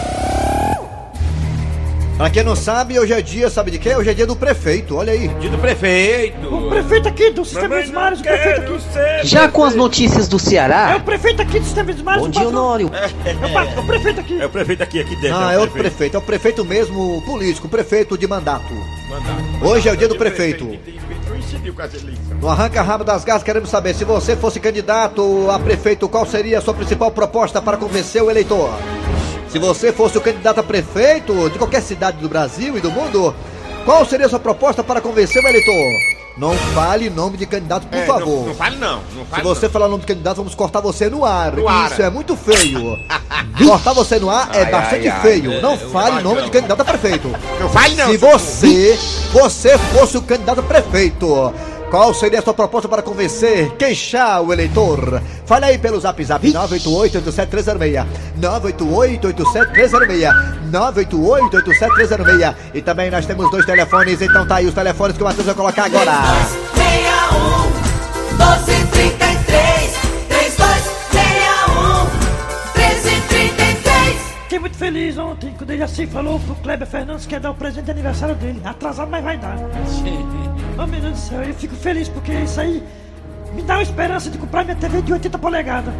Pra 2.17 2.29
quem 2.29 2.43
não 2.43 2.55
sabe, 2.55 2.97
hoje 2.99 3.11
é 3.11 3.21
dia, 3.21 3.49
sabe 3.49 3.71
de 3.71 3.79
quê? 3.79 3.95
Hoje 3.95 4.09
é 4.11 4.13
dia 4.13 4.27
do 4.27 4.35
prefeito, 4.35 4.95
olha 4.95 5.11
aí. 5.11 5.27
Dia 5.39 5.49
do 5.49 5.57
prefeito. 5.57 6.69
prefeito 6.69 7.07
aqui 7.07 7.31
do 7.31 7.43
Sistema 7.43 7.81
dos 7.81 7.89
Mares, 7.91 8.19
o 8.19 8.23
prefeito 8.23 8.61
aqui. 8.61 9.27
Já 9.27 9.47
com 9.49 9.63
as 9.65 9.73
notícias 9.73 10.27
do 10.27 10.37
É 10.37 10.39
Ceará. 10.39 10.95
o 10.97 11.01
prefeito 11.01 11.41
aqui 11.41 11.59
do 11.59 11.65
Sistema 11.65 11.91
dos 11.91 12.01
Mares. 12.03 12.21
Bom 12.21 12.27
o 12.27 12.31
dia. 12.31 12.47
Honório. 12.47 12.91
É 12.93 13.45
o, 13.45 13.51
pa- 13.51 13.81
o 13.81 13.85
prefeito 13.85 14.19
aqui. 14.19 14.41
É 14.41 14.45
o 14.45 14.49
prefeito 14.49 14.83
aqui, 14.83 15.01
aqui 15.01 15.15
dentro. 15.15 15.37
Ah, 15.37 15.47
o 15.47 15.51
é 15.51 15.57
outro 15.59 15.73
prefeito, 15.77 16.15
é 16.15 16.19
o 16.19 16.21
prefeito 16.21 16.63
mesmo 16.63 17.21
político, 17.25 17.67
prefeito 17.67 18.15
de 18.17 18.27
mandato. 18.27 18.71
Hoje 19.61 19.89
é 19.89 19.91
o 19.91 19.97
dia 19.97 20.07
do 20.07 20.15
prefeito. 20.15 20.69
No 22.39 22.47
Arranca 22.49 22.81
Rabo 22.83 23.03
das 23.03 23.23
Garras 23.25 23.43
queremos 23.43 23.69
saber, 23.69 23.95
se 23.95 24.05
você 24.05 24.35
fosse 24.35 24.59
candidato 24.59 25.49
a 25.49 25.57
prefeito, 25.57 26.07
qual 26.07 26.25
seria 26.25 26.59
a 26.59 26.61
sua 26.61 26.73
principal 26.73 27.11
proposta 27.11 27.61
para 27.61 27.75
convencer 27.75 28.21
o 28.21 28.29
eleitor? 28.29 28.71
Se 29.53 29.59
você 29.59 29.93
fosse 29.93 30.17
o 30.17 30.21
candidato 30.21 30.59
a 30.59 30.63
prefeito 30.63 31.47
de 31.51 31.59
qualquer 31.59 31.81
cidade 31.83 32.17
do 32.17 32.27
Brasil 32.27 32.75
e 32.75 32.81
do 32.81 32.89
mundo, 32.89 33.33
qual 33.85 34.03
seria 34.03 34.25
a 34.25 34.29
sua 34.29 34.39
proposta 34.39 34.83
para 34.83 34.99
convencer 34.99 35.43
o 35.43 35.47
eleitor? 35.47 35.75
Não 36.35 36.55
fale 36.73 37.11
nome 37.11 37.37
de 37.37 37.45
candidato, 37.45 37.85
por 37.85 37.95
É, 37.99 38.05
favor. 38.07 38.39
Não, 38.39 38.45
não 38.47 38.55
fale 38.55 38.75
não, 38.77 38.95
não 39.15 39.23
Se 39.23 39.29
fale 39.29 39.43
você 39.43 39.69
falar 39.69 39.85
o 39.85 39.89
nome 39.89 40.01
de 40.01 40.07
candidato, 40.07 40.37
vamos 40.37 40.55
cortar 40.55 40.79
você 40.81 41.07
no 41.07 41.23
ar. 41.23 41.51
No 41.55 41.69
ar. 41.69 41.91
Isso 41.91 42.01
é 42.01 42.09
muito 42.09 42.35
feio. 42.35 42.97
Cortar 43.63 43.93
você 43.93 44.17
no 44.17 44.31
ar 44.31 44.49
é 44.55 44.63
Ai, 44.63 44.71
bastante 44.71 45.07
ai, 45.07 45.13
ai. 45.15 45.21
feio. 45.21 45.61
Não 45.61 45.73
É, 45.73 45.77
fale 45.77 46.17
eu 46.17 46.23
nome 46.23 46.37
não. 46.37 46.45
de 46.45 46.51
candidato 46.51 46.81
a 46.81 46.85
prefeito. 46.85 47.27
não. 47.27 47.59
Não 47.59 47.69
fale 47.69 47.95
não. 47.95 48.07
Se 48.09 48.17
você, 48.17 48.99
você 49.31 49.77
fosse 49.77 50.17
o 50.17 50.21
candidato 50.23 50.61
a 50.61 50.63
prefeito, 50.63 51.53
qual 51.93 52.11
seria 52.11 52.39
a 52.39 52.41
sua 52.41 52.55
proposta 52.55 52.89
para 52.89 53.03
convencer, 53.03 53.69
queixar 53.77 54.41
o 54.41 54.51
eleitor? 54.51 55.21
Fale 55.45 55.65
aí 55.65 55.77
pelo 55.77 55.99
zap 55.99 56.25
zap 56.25 56.51
988-87306, 56.51 58.07
988-87306, 58.41 60.33
988-87306. 60.71 62.55
E 62.73 62.81
também 62.81 63.11
nós 63.11 63.27
temos 63.27 63.51
dois 63.51 63.63
telefones, 63.63 64.19
então 64.23 64.43
tá 64.47 64.55
aí 64.55 64.65
os 64.65 64.73
telefones 64.73 65.15
que 65.15 65.21
o 65.21 65.25
Matheus 65.27 65.45
vai 65.45 65.53
colocar 65.53 65.85
agora. 65.85 66.13
61 66.73 67.61
1233 68.39 69.91
3261 70.29 72.05
1333 72.73 74.17
Fiquei 74.41 74.57
muito 74.57 74.77
feliz 74.77 75.15
ontem 75.19 75.53
quando 75.55 75.69
ele 75.69 75.83
assim 75.83 76.07
falou 76.07 76.39
pro 76.39 76.55
Kleber 76.55 76.87
Fernandes 76.87 77.27
que 77.27 77.35
ia 77.35 77.39
dar 77.39 77.51
o 77.51 77.53
presente 77.53 77.85
de 77.85 77.91
aniversário 77.91 78.33
dele. 78.33 78.59
Atrasado, 78.65 79.11
mas 79.11 79.23
vai 79.23 79.37
dar. 79.37 79.57
Ô 80.77 80.87
meu 80.87 80.99
Deus 80.99 81.13
do 81.13 81.19
céu, 81.19 81.43
eu 81.43 81.53
fico 81.53 81.75
feliz 81.75 82.09
porque 82.09 82.31
isso 82.31 82.59
aí 82.59 82.83
me 83.53 83.61
dá 83.61 83.75
uma 83.75 83.83
esperança 83.83 84.29
de 84.29 84.37
comprar 84.37 84.63
minha 84.63 84.75
TV 84.75 85.01
de 85.01 85.13
80 85.13 85.37
polegadas. 85.37 85.93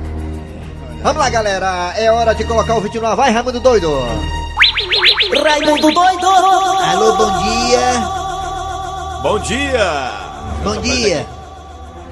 Vamos 1.03 1.21
lá, 1.21 1.29
galera, 1.29 1.93
é 1.95 2.11
hora 2.11 2.33
de 2.33 2.43
colocar 2.45 2.75
o 2.75 2.81
vídeo 2.81 3.01
no 3.01 3.07
ar. 3.07 3.15
Vai, 3.15 3.31
Raimundo 3.31 3.59
Doido! 3.59 3.91
Raimundo 5.43 5.91
doido. 5.91 6.27
Alô, 6.27 7.15
bom 7.17 7.43
dia! 7.43 7.79
Bom 9.21 9.39
dia. 9.39 10.11
Bom 10.63 10.81
dia! 10.81 11.25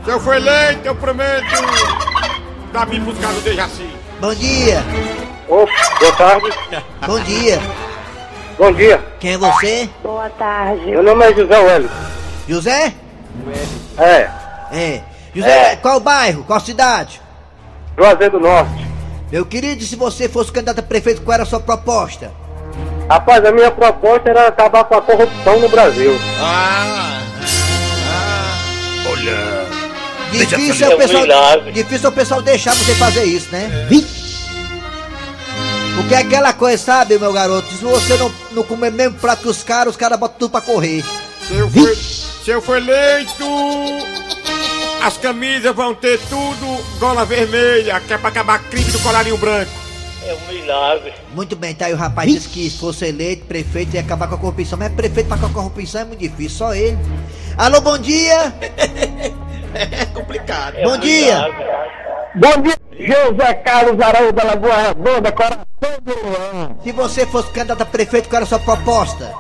Se 0.04 0.12
eu 0.12 0.20
for 0.20 0.36
eleito, 0.36 0.86
eu 0.86 0.96
prometo 0.96 1.46
dar 2.74 2.86
mim 2.88 3.04
pros 3.04 3.18
caras 3.18 3.36
do 3.38 3.42
Dejaci. 3.42 3.90
Bom 4.20 4.34
dia! 4.36 4.84
Opa, 5.48 5.72
boa 6.00 6.12
tarde. 6.14 6.50
Bom 7.08 7.20
dia! 7.22 7.60
Bom 8.58 8.72
dia. 8.74 9.04
Quem 9.20 9.34
é 9.34 9.38
você? 9.38 9.90
Boa 10.04 10.30
tarde. 10.32 10.86
Meu 10.86 11.02
nome 11.02 11.26
é 11.26 11.34
José 11.34 11.58
Wellington. 11.58 12.11
José? 12.56 12.94
É, 13.98 14.30
É. 14.74 15.02
José, 15.34 15.72
É. 15.72 15.76
qual 15.78 16.02
bairro? 16.02 16.44
Qual 16.44 16.60
cidade? 16.60 17.22
Juazeiro 17.98 18.40
do 18.40 18.46
Norte. 18.46 18.86
Meu 19.32 19.46
querido, 19.46 19.82
se 19.86 19.96
você 19.96 20.28
fosse 20.28 20.52
candidato 20.52 20.80
a 20.80 20.84
prefeito, 20.84 21.22
qual 21.22 21.34
era 21.36 21.44
a 21.44 21.46
sua 21.46 21.62
proposta? 21.62 22.30
Rapaz, 23.10 23.46
a 23.46 23.52
minha 23.54 23.72
proposta 23.72 24.30
era 24.30 24.50
acabar 24.50 24.84
com 24.84 24.96
a 24.96 25.02
corrupção 25.02 25.60
no 25.62 25.70
Brasil. 25.70 26.20
Ah. 26.42 27.22
Ah. 28.10 29.10
Olha. 29.12 29.62
Difícil 30.34 30.88
é 30.88 30.92
É 30.92 30.96
o 30.96 30.98
pessoal, 30.98 31.22
milagre. 31.24 31.72
difícil 31.72 32.06
é 32.06 32.10
o 32.10 32.16
pessoal 32.16 32.42
deixar 32.42 32.74
você 32.76 32.94
fazer 32.96 33.24
isso, 33.24 33.50
né? 33.52 33.70
Porque 35.96 36.14
é 36.16 36.18
aquela 36.20 36.52
coisa, 36.54 36.82
sabe, 36.84 37.18
meu 37.18 37.32
garoto? 37.32 37.68
Se 37.70 37.84
você 37.84 38.18
não, 38.18 38.32
não 38.52 38.64
comer 38.64 38.92
mesmo 38.92 39.18
prato 39.20 39.44
que 39.44 39.48
os 39.50 39.64
caras, 39.64 39.92
os 39.94 39.98
caras 39.98 40.18
botam 40.20 40.38
tudo 40.40 40.52
pra 40.52 40.62
correr. 40.62 41.04
Eu 41.50 41.70
for, 41.70 41.96
se 42.44 42.52
eu 42.52 42.62
for 42.62 42.78
eleito, 42.78 43.46
as 45.04 45.18
camisas 45.18 45.76
vão 45.76 45.94
ter 45.94 46.20
tudo 46.22 47.00
gola 47.00 47.26
vermelha, 47.26 48.00
que 48.02 48.14
é 48.14 48.18
pra 48.18 48.30
acabar 48.30 48.56
a 48.56 48.60
crime 48.60 48.92
do 48.92 49.00
colarinho 49.00 49.38
branco. 49.38 49.72
É 50.26 50.34
um 50.34 50.54
milagre. 50.54 51.14
Muito 51.34 51.56
bem, 51.56 51.74
tá 51.74 51.86
aí 51.86 51.94
o 51.94 51.98
rapaz 51.98 52.32
disse 52.32 52.50
que 52.50 52.70
se 52.70 52.78
fosse 52.78 53.06
eleito, 53.06 53.46
prefeito 53.46 53.96
ia 53.96 54.02
acabar 54.02 54.28
com 54.28 54.36
a 54.36 54.38
corrupção. 54.38 54.78
Mas 54.78 54.92
prefeito 54.94 55.28
pra 55.28 55.36
acabar 55.36 55.54
com 55.54 55.60
a 55.60 55.64
corrupção 55.64 56.02
é 56.02 56.06
muito 56.06 56.20
difícil, 56.20 56.58
só 56.58 56.76
ele. 56.76 56.98
Alô, 57.58 57.82
bom 57.82 57.98
dia! 57.98 58.54
É 59.74 60.06
complicado. 60.08 60.76
bom 60.84 60.98
dia! 60.98 61.48
Bom 62.36 62.62
dia, 62.62 62.76
José 63.08 63.54
Carlos 63.54 64.02
Araújo 64.02 64.34
da 64.34 64.44
Lagoa 64.44 64.76
Redonda, 64.76 65.32
coração 65.32 65.66
do 66.02 66.14
Luan. 66.14 66.76
Se 66.84 66.92
você 66.92 67.26
fosse 67.26 67.50
candidato 67.52 67.82
a 67.82 67.86
prefeito, 67.86 68.28
qual 68.28 68.38
era 68.42 68.44
a 68.44 68.48
sua 68.50 68.60
proposta? 68.60 69.34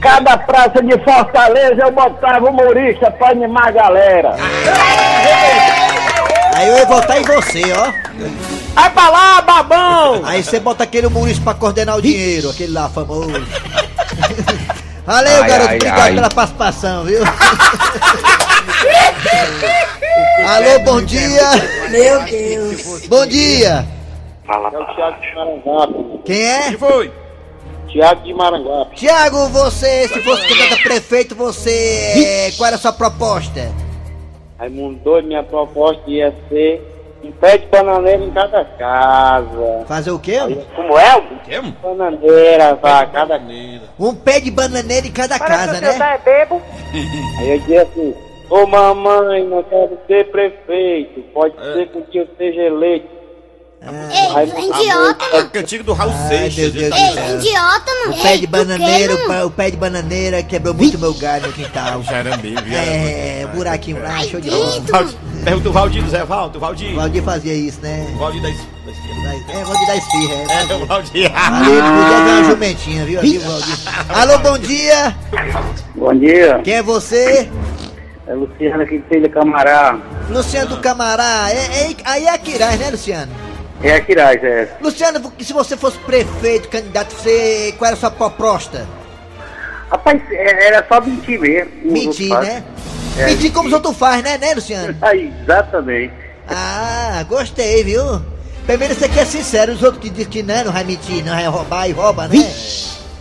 Cada 0.00 0.36
praça 0.38 0.82
de 0.82 0.92
Fortaleza 1.04 1.82
eu 1.82 1.90
botava 1.90 2.48
humorista 2.48 3.10
pra 3.10 3.30
animar 3.30 3.68
a 3.68 3.70
galera. 3.70 4.36
Aí 6.54 6.68
eu 6.68 6.76
ia 6.78 6.86
votar 6.86 7.18
em 7.20 7.24
você, 7.24 7.62
ó. 7.72 7.92
Vai 8.74 8.90
pra 8.90 9.08
lá, 9.08 9.40
babão! 9.42 10.22
Aí 10.24 10.42
você 10.42 10.60
bota 10.60 10.84
aquele 10.84 11.06
humorista 11.06 11.42
pra 11.42 11.54
coordenar 11.54 11.96
o 11.96 12.02
dinheiro, 12.02 12.50
aquele 12.50 12.72
lá 12.72 12.88
famoso. 12.88 13.30
Valeu, 15.06 15.42
Ai, 15.42 15.48
garoto. 15.48 15.68
ai, 15.70 15.76
Obrigado 15.76 16.00
ai. 16.00 16.14
pela 16.14 16.28
participação, 16.28 17.04
viu? 17.04 17.20
Alô, 20.48 20.78
bom 20.80 21.00
dia. 21.02 21.42
Meu 21.90 22.22
Deus. 22.24 23.06
Bom 23.06 23.26
dia. 23.26 23.86
É 24.48 24.56
o 24.56 24.94
Thiago 24.94 25.20
de 25.20 25.34
Maranguape. 25.34 26.20
Quem 26.24 26.42
é? 26.44 26.62
que 26.70 26.78
foi? 26.78 27.12
Thiago 27.92 28.22
de 28.22 28.34
Maranguape. 28.34 28.96
Tiago, 28.96 29.48
você, 29.48 30.08
se 30.08 30.20
fosse 30.22 30.42
candidato 30.48 30.74
a 30.80 30.82
prefeito, 30.82 31.34
você. 31.34 31.70
é, 32.16 32.50
Qual 32.56 32.66
era 32.66 32.76
a 32.76 32.78
sua 32.78 32.92
proposta? 32.92 33.72
Raimundo 34.58 34.98
doido, 35.00 35.28
minha 35.28 35.42
proposta 35.42 36.02
ia 36.06 36.34
ser 36.48 36.82
um 37.22 37.32
pé 37.32 37.58
de 37.58 37.66
bananeira 37.66 38.22
em 38.22 38.30
cada 38.30 38.64
casa. 38.64 39.84
Fazer 39.86 40.10
o 40.10 40.18
quê? 40.18 40.38
Como 40.74 40.98
é? 40.98 41.20
Que? 41.44 41.60
Bananeira, 41.82 42.76
pra 42.76 43.06
cada 43.06 43.40
Um 43.98 44.14
pé 44.14 44.40
de 44.40 44.50
bananeira 44.50 45.06
em 45.06 45.12
cada 45.12 45.38
casa, 45.38 45.80
né? 45.80 45.96
é 46.14 46.18
bebo. 46.18 46.62
Aí 47.38 47.50
eu 47.50 47.58
dizia 47.60 47.82
assim, 47.82 48.14
ô 48.48 48.66
mamãe, 48.66 49.44
não 49.44 49.62
quero 49.64 49.98
ser 50.06 50.30
prefeito, 50.30 51.20
pode 51.34 51.54
ser 51.74 51.88
que 51.88 51.98
um 51.98 52.02
dia 52.10 52.22
eu 52.22 52.28
seja 52.36 52.62
eleito. 52.62 53.16
Ei, 53.86 54.46
tu 54.48 54.56
é 54.56 54.80
idiota, 54.80 55.24
É 55.32 55.40
o 55.42 55.48
cantigo 55.50 55.84
do 55.84 55.92
Raul 55.92 56.12
Ai, 56.12 56.28
Seixas. 56.50 56.72
Deus 56.72 56.94
Ei, 56.94 57.18
é 57.18 57.34
idiota, 57.36 57.92
mano. 58.04 58.16
O 58.18 58.22
pé 58.22 58.36
de 58.36 58.46
bananeira, 58.46 59.14
o 59.14 59.26
pé, 59.28 59.44
o 59.44 59.50
pé 59.50 59.70
de 59.70 59.76
bananeira 59.76 60.42
quebrou 60.42 60.74
muito 60.74 60.98
meu 60.98 61.14
galho 61.14 61.46
no 61.46 61.52
quintal. 61.52 62.02
Já 62.02 62.16
era 62.16 62.36
meio, 62.36 62.60
viu? 62.62 62.76
É, 62.76 63.44
o 63.44 63.56
buraquinho 63.56 64.02
lá, 64.02 64.18
show 64.24 64.40
de 64.40 64.50
bola. 64.50 64.80
Valdir- 64.90 65.16
Pergunta 65.44 65.68
o 65.68 65.72
Valdir 65.72 66.02
do 66.02 66.10
Zé 66.10 66.24
Valdo, 66.24 66.54
o 66.54 66.58
O 66.58 66.60
Valdir. 66.60 66.94
Valdir 66.96 67.22
fazia 67.22 67.54
isso, 67.54 67.80
né? 67.80 68.06
O 68.14 68.18
Valdir 68.18 68.42
da. 68.42 68.48
É, 68.48 69.64
Valdir 69.64 69.86
da 69.86 69.96
esfirra, 69.96 70.34
é. 70.34 70.72
É, 70.72 70.74
o 70.74 70.86
Valdir. 70.86 71.32
Ali 71.34 71.70
ele 71.70 71.82
podia 71.82 72.24
ver 72.24 72.30
uma 72.30 72.44
jumentinha, 72.50 73.04
viu? 73.04 73.20
Ali, 73.20 73.38
Valdir. 73.38 73.76
Alô, 74.08 74.38
bom 74.38 74.58
dia. 74.58 75.16
Bom 75.94 76.14
dia, 76.14 76.60
Quem 76.64 76.74
é 76.74 76.82
você? 76.82 77.48
é 78.26 78.34
Luciano 78.34 78.82
aqui 78.82 78.98
de 79.08 79.28
Camará. 79.28 79.96
Luciano 80.28 80.70
do 80.70 80.76
Camará. 80.78 81.46
É, 81.50 81.82
é- 81.90 81.96
aí 82.04 82.24
é 82.26 82.30
Aquiraz, 82.34 82.78
né, 82.80 82.90
Luciano? 82.90 83.45
É 83.82 83.92
a 83.94 84.00
Quiraz, 84.00 84.42
é. 84.42 84.68
Luciano, 84.80 85.32
se 85.38 85.52
você 85.52 85.76
fosse 85.76 85.98
prefeito, 85.98 86.68
candidato, 86.68 87.12
você. 87.14 87.74
Qual 87.76 87.86
era 87.86 87.96
a 87.96 88.00
sua 88.00 88.10
proposta? 88.10 88.86
Rapaz, 89.90 90.20
é- 90.30 90.66
era 90.68 90.84
só 90.88 91.00
mentir 91.00 91.38
mesmo. 91.40 91.70
Mentir, 91.84 92.30
né? 92.40 92.64
É, 93.18 93.26
Mentir 93.26 93.52
como 93.52 93.68
os 93.68 93.72
outros 93.74 93.96
fazem, 93.96 94.22
né, 94.22 94.38
né, 94.38 94.54
Luciano? 94.54 94.96
Ah, 95.02 95.14
exatamente. 95.14 96.12
Ah, 96.48 97.24
gostei, 97.28 97.84
viu? 97.84 98.20
Primeiro 98.66 98.94
você 98.94 99.08
quer 99.08 99.26
sincero, 99.26 99.72
os 99.72 99.82
outros 99.82 100.02
que 100.02 100.10
dizem 100.10 100.26
que 100.26 100.42
não, 100.42 100.64
não 100.64 100.72
vai 100.72 100.82
mentir, 100.84 101.24
não 101.24 101.34
vai 101.34 101.46
roubar 101.46 101.88
e 101.88 101.92
rouba, 101.92 102.26
né? 102.28 102.36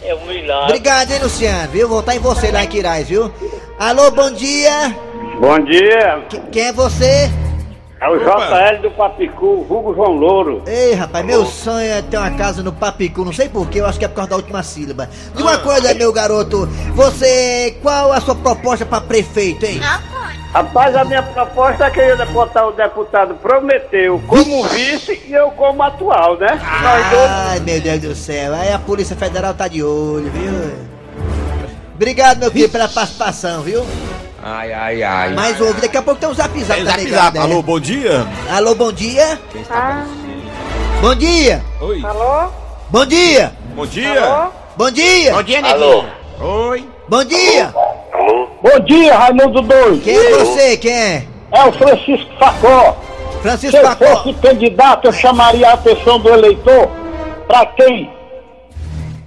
É 0.03 0.13
um 0.15 0.25
milagre. 0.25 0.65
Obrigado, 0.65 1.11
hein, 1.11 1.19
Luciano, 1.21 1.71
viu? 1.71 1.87
Vou 1.87 1.99
estar 1.99 2.15
em 2.15 2.19
você 2.19 2.51
lá 2.51 2.63
em 2.63 2.67
Quirais, 2.67 3.07
viu? 3.07 3.31
Alô, 3.79 4.09
bom 4.11 4.31
dia. 4.31 4.95
Bom 5.39 5.59
dia, 5.59 6.23
Que- 6.29 6.39
quem 6.51 6.63
é 6.67 6.71
você? 6.73 7.29
É 8.01 8.09
o 8.09 8.17
JL 8.19 8.81
do 8.81 8.91
Papicu, 8.91 9.65
Hugo 9.69 9.93
João 9.95 10.11
Louro. 10.13 10.63
Ei, 10.67 10.93
rapaz, 10.93 11.25
meu 11.25 11.45
sonho 11.45 11.89
é 11.91 12.01
ter 12.01 12.17
uma 12.17 12.31
casa 12.31 12.61
no 12.61 12.71
Papicu, 12.73 13.23
não 13.25 13.33
sei 13.33 13.47
porquê, 13.49 13.79
eu 13.79 13.85
acho 13.85 13.97
que 13.97 14.05
é 14.05 14.07
por 14.07 14.15
causa 14.15 14.31
da 14.31 14.35
última 14.35 14.61
sílaba. 14.63 15.09
De 15.33 15.41
Ah. 15.41 15.45
uma 15.45 15.57
coisa, 15.59 15.93
meu 15.93 16.11
garoto, 16.13 16.67
você, 16.93 17.77
qual 17.81 18.11
a 18.11 18.19
sua 18.21 18.35
proposta 18.35 18.85
pra 18.85 18.99
prefeito, 19.01 19.65
hein? 19.65 19.79
Rapaz, 20.53 20.95
a 20.95 21.03
minha 21.03 21.21
proposta 21.21 21.85
é 21.85 21.89
que 21.89 21.99
eu 21.99 22.17
ia 22.17 22.25
botar 22.27 22.65
o 22.67 22.71
deputado 22.71 23.33
Prometeu 23.35 24.21
como 24.25 24.63
vice 24.69 25.21
e 25.27 25.33
eu 25.33 25.51
como 25.51 25.83
atual, 25.83 26.37
né? 26.37 26.47
Nós 26.81 27.09
dois. 27.09 27.29
Ai, 27.29 27.59
meu 27.59 27.81
Deus 27.81 27.99
do 27.99 28.15
céu, 28.15 28.53
aí 28.53 28.71
a 28.71 28.79
Polícia 28.79 29.15
Federal 29.17 29.53
tá 29.53 29.67
de 29.67 29.83
olho, 29.83 30.29
viu? 30.31 30.71
Obrigado, 31.95 32.39
meu 32.39 32.51
filho, 32.51 32.69
pela 32.69 32.87
participação, 32.87 33.61
viu? 33.63 33.85
Ai, 34.43 34.71
ai, 34.73 35.03
ai. 35.03 35.33
Mais 35.33 35.59
ouve, 35.59 35.81
daqui 35.81 35.97
a 35.97 36.01
pouco 36.01 36.19
tem 36.19 36.29
um 36.29 36.33
zap 36.33 36.57
zap 36.63 36.75
Tem 36.79 36.85
zap 36.85 37.09
zap. 37.09 37.37
né? 37.37 37.43
Alô, 37.43 37.61
bom 37.61 37.79
dia. 37.79 38.25
Alô, 38.51 38.75
bom 38.75 38.91
dia. 38.91 39.39
Quem 39.51 39.61
está 39.61 40.05
Bom 41.01 41.15
dia. 41.15 41.63
Oi. 41.81 42.01
Bom 42.89 43.05
dia. 43.05 43.51
Bom 43.75 43.85
dia. 43.85 44.51
Bom 44.77 44.91
dia. 44.91 45.33
Bom 45.33 45.43
dia, 45.43 45.61
neguinho. 45.61 46.05
Oi. 46.41 46.89
Bom 47.07 47.23
dia. 47.23 47.73
Bom 48.61 48.79
dia, 48.85 49.17
Raimundo 49.17 49.61
Doido. 49.61 50.01
Quem 50.03 50.15
é 50.15 50.31
você? 50.37 50.77
Quem 50.77 50.91
é? 50.93 51.27
É 51.51 51.63
o 51.65 51.71
Francisco 51.71 52.29
Facó. 52.39 52.97
Se 53.33 53.39
Francisco 53.41 53.77
eu 53.77 53.83
Pacó. 53.83 54.05
fosse 54.17 54.33
candidato, 54.35 55.05
eu 55.05 55.13
chamaria 55.13 55.69
a 55.69 55.73
atenção 55.73 56.19
do 56.19 56.29
eleitor 56.29 56.89
para 57.47 57.65
quem 57.67 58.09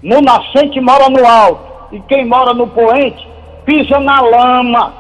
no 0.02 0.20
nascente 0.20 0.80
mora 0.80 1.08
no 1.08 1.24
alto 1.26 1.60
e 1.92 2.00
quem 2.08 2.26
mora 2.26 2.52
no 2.52 2.66
poente 2.66 3.26
pisa 3.68 4.00
na 4.00 4.20
lama. 4.22 4.94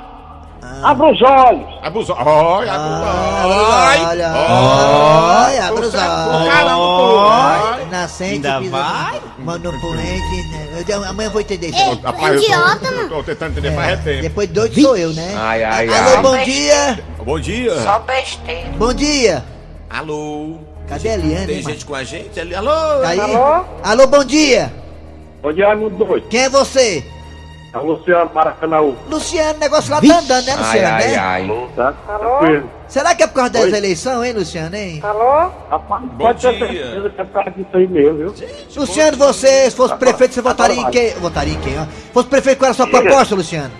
Abra 0.82 1.10
os 1.10 1.22
olhos. 1.22 1.66
Abuso. 1.82 2.12
Olha, 2.12 2.72
Ah, 2.72 3.44
abuso. 3.44 4.08
olha, 4.10 4.32
Ó. 4.36 5.46
olha, 5.46 5.66
abre 5.68 5.86
os 5.86 5.94
olhos. 5.94 6.48
Caramba, 6.48 6.78
Olha, 6.78 7.86
Nascente, 7.86 8.46
Ainda 8.46 8.60
vai? 8.70 9.20
no- 9.38 9.44
Mano, 9.46 9.72
poente, 9.80 10.48
né? 10.52 10.84
Eu 10.88 11.04
Amanhã 11.08 11.28
eu 11.28 11.32
vou 11.32 11.40
entender. 11.40 11.68
Ei, 11.74 11.80
é 11.80 11.94
Rapaz, 12.04 12.34
eu 12.34 12.42
idiota, 12.42 12.76
tô, 12.80 12.94
mano. 12.94 13.08
tô 13.08 13.22
tentando 13.22 13.52
entender 13.58 13.74
faz 13.74 14.04
tempo. 14.04 14.22
Depois 14.22 14.48
doido 14.50 14.80
sou 14.80 14.96
eu, 14.96 15.12
né? 15.14 15.34
Ai, 15.36 15.64
ai, 15.64 15.88
Alô, 15.88 16.16
ai. 16.16 16.22
bom 16.22 16.44
dia. 16.44 17.04
Bom 17.24 17.40
dia. 17.40 17.74
besteira. 18.06 18.68
Bom 18.76 18.92
dia. 18.94 19.44
Alô. 19.88 20.58
Cadê 20.86 21.08
a 21.08 21.14
Eliane? 21.14 21.46
Tem 21.46 21.62
gente 21.62 21.84
com 21.86 21.94
a 21.94 22.04
gente? 22.04 22.38
Alô. 22.54 22.70
Tá 23.02 23.08
aí? 23.08 23.20
Alô, 23.84 24.06
bom 24.06 24.24
dia. 24.24 24.72
Bom 25.42 25.52
dia, 25.52 25.66
Raimundo 25.68 26.04
Doido. 26.04 26.28
Quem 26.28 26.40
é 26.40 26.48
você? 26.50 27.04
É 27.72 27.76
o 27.78 27.84
Luciano 27.84 28.30
Maracanãú. 28.34 28.96
Luciano, 29.10 29.54
o 29.56 29.60
negócio 29.60 29.90
lá 29.92 30.00
tá 30.00 30.18
andando, 30.18 30.46
né, 30.46 30.52
Ai, 30.56 30.58
Luciano, 30.58 30.94
ai, 30.96 31.06
né? 31.08 31.16
ai. 31.18 31.68
Tá? 31.76 31.92
Tranquilo. 31.92 32.70
Será 32.88 33.14
que 33.14 33.22
é 33.22 33.26
por 33.26 33.34
causa 33.34 33.50
das 33.50 33.64
Oi. 33.64 33.76
eleições, 33.76 34.26
hein, 34.26 34.32
Luciano, 34.32 34.74
hein? 34.76 35.00
Rapaz, 35.70 36.02
Bom 36.04 36.16
pode 36.16 36.40
ter 36.40 36.58
certeza 36.58 37.10
que 37.10 37.20
é 37.20 37.24
por 37.24 37.32
causa 37.34 37.50
disso 37.50 37.68
aí 37.74 37.86
mesmo, 37.86 38.16
viu? 38.16 38.34
Luciano, 38.74 39.16
você, 39.18 39.70
se 39.70 39.76
fosse 39.76 39.94
prefeito, 39.96 40.32
você 40.34 40.40
votaria 40.40 40.80
em 40.80 40.90
quem? 40.90 41.10
Votaria 41.16 41.52
em 41.54 41.60
quem, 41.60 41.78
ó? 41.78 41.84
Se 41.84 42.12
fosse 42.14 42.28
prefeito, 42.28 42.58
qual 42.58 42.66
era 42.66 42.72
a 42.72 42.74
sua 42.74 42.86
proposta, 42.86 43.34
Luciano? 43.34 43.70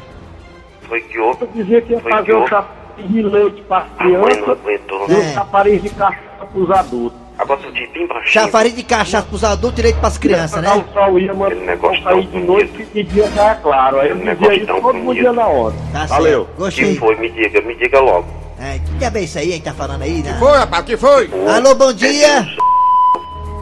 Foi 0.87 1.01
que 1.01 1.19
houve. 1.19 1.43
Eu 1.43 1.49
dizia 1.55 1.81
que 1.81 1.93
ia 1.95 2.01
Foi 2.01 2.13
fazer 2.13 2.25
que 2.25 2.35
um 2.35 2.47
chapéu 2.47 2.75
de 2.99 3.23
leite 3.23 3.63
para 3.63 3.79
as 3.79 3.85
A 3.99 4.05
mãe 4.05 4.13
não 4.13 4.23
crianças 4.25 4.49
aguentou. 4.61 5.07
e 5.09 5.13
É. 5.15 5.17
um 5.19 5.33
chapariz 5.33 5.83
de 5.83 5.89
cachaça 5.91 6.47
para 6.53 6.61
os 6.61 6.71
adultos. 6.71 7.19
Agora 7.39 7.61
tu 7.61 7.71
de 7.73 7.87
bem 7.89 8.07
baixinho. 8.07 8.33
Chafariz 8.33 8.75
de 8.75 8.83
cachaça 8.83 9.27
pros 9.27 9.45
adultos, 9.45 9.77
direito 9.77 10.01
pras 10.01 10.19
crianças, 10.19 10.61
né? 10.61 10.73
O 10.75 10.93
sol 10.93 11.19
ia 11.21 11.33
Aquele 11.33 11.65
negócio 11.67 12.03
tão 12.03 12.21
de 12.21 12.39
noite 12.41 12.87
e 12.95 13.03
de 13.05 13.13
dia 13.13 13.31
já 13.31 13.51
é 13.53 13.55
claro. 13.55 14.01
Aí 14.01 14.09
eu 14.11 14.17
dizia 14.17 14.33
negócio 14.35 14.57
isso 14.57 14.67
tão 14.67 14.81
todo 14.81 14.99
bonito. 14.99 15.21
dia 15.23 15.33
na 15.33 15.47
hora. 15.47 15.75
Tá 15.93 16.07
Valeu. 16.07 16.41
certo. 16.45 16.49
Que 16.55 16.59
Gostei. 16.59 16.97
foi? 16.97 17.17
Me 17.17 17.31
diga, 17.31 17.61
me 17.63 17.75
diga 17.77 18.01
logo. 18.01 18.27
É, 18.61 18.73
que 18.81 18.91
diabo 18.99 19.19
é 19.19 19.21
isso 19.23 19.39
aí 19.39 19.53
que 19.53 19.61
tá 19.61 19.73
falando 19.73 20.03
aí, 20.03 20.21
né? 20.23 20.37
Foi, 20.39 20.59
rapaz, 20.59 20.83
o 20.83 20.87
que 20.87 20.97
foi? 20.97 21.31
Alô, 21.55 21.75
bom 21.77 21.93
dia. 21.93 22.45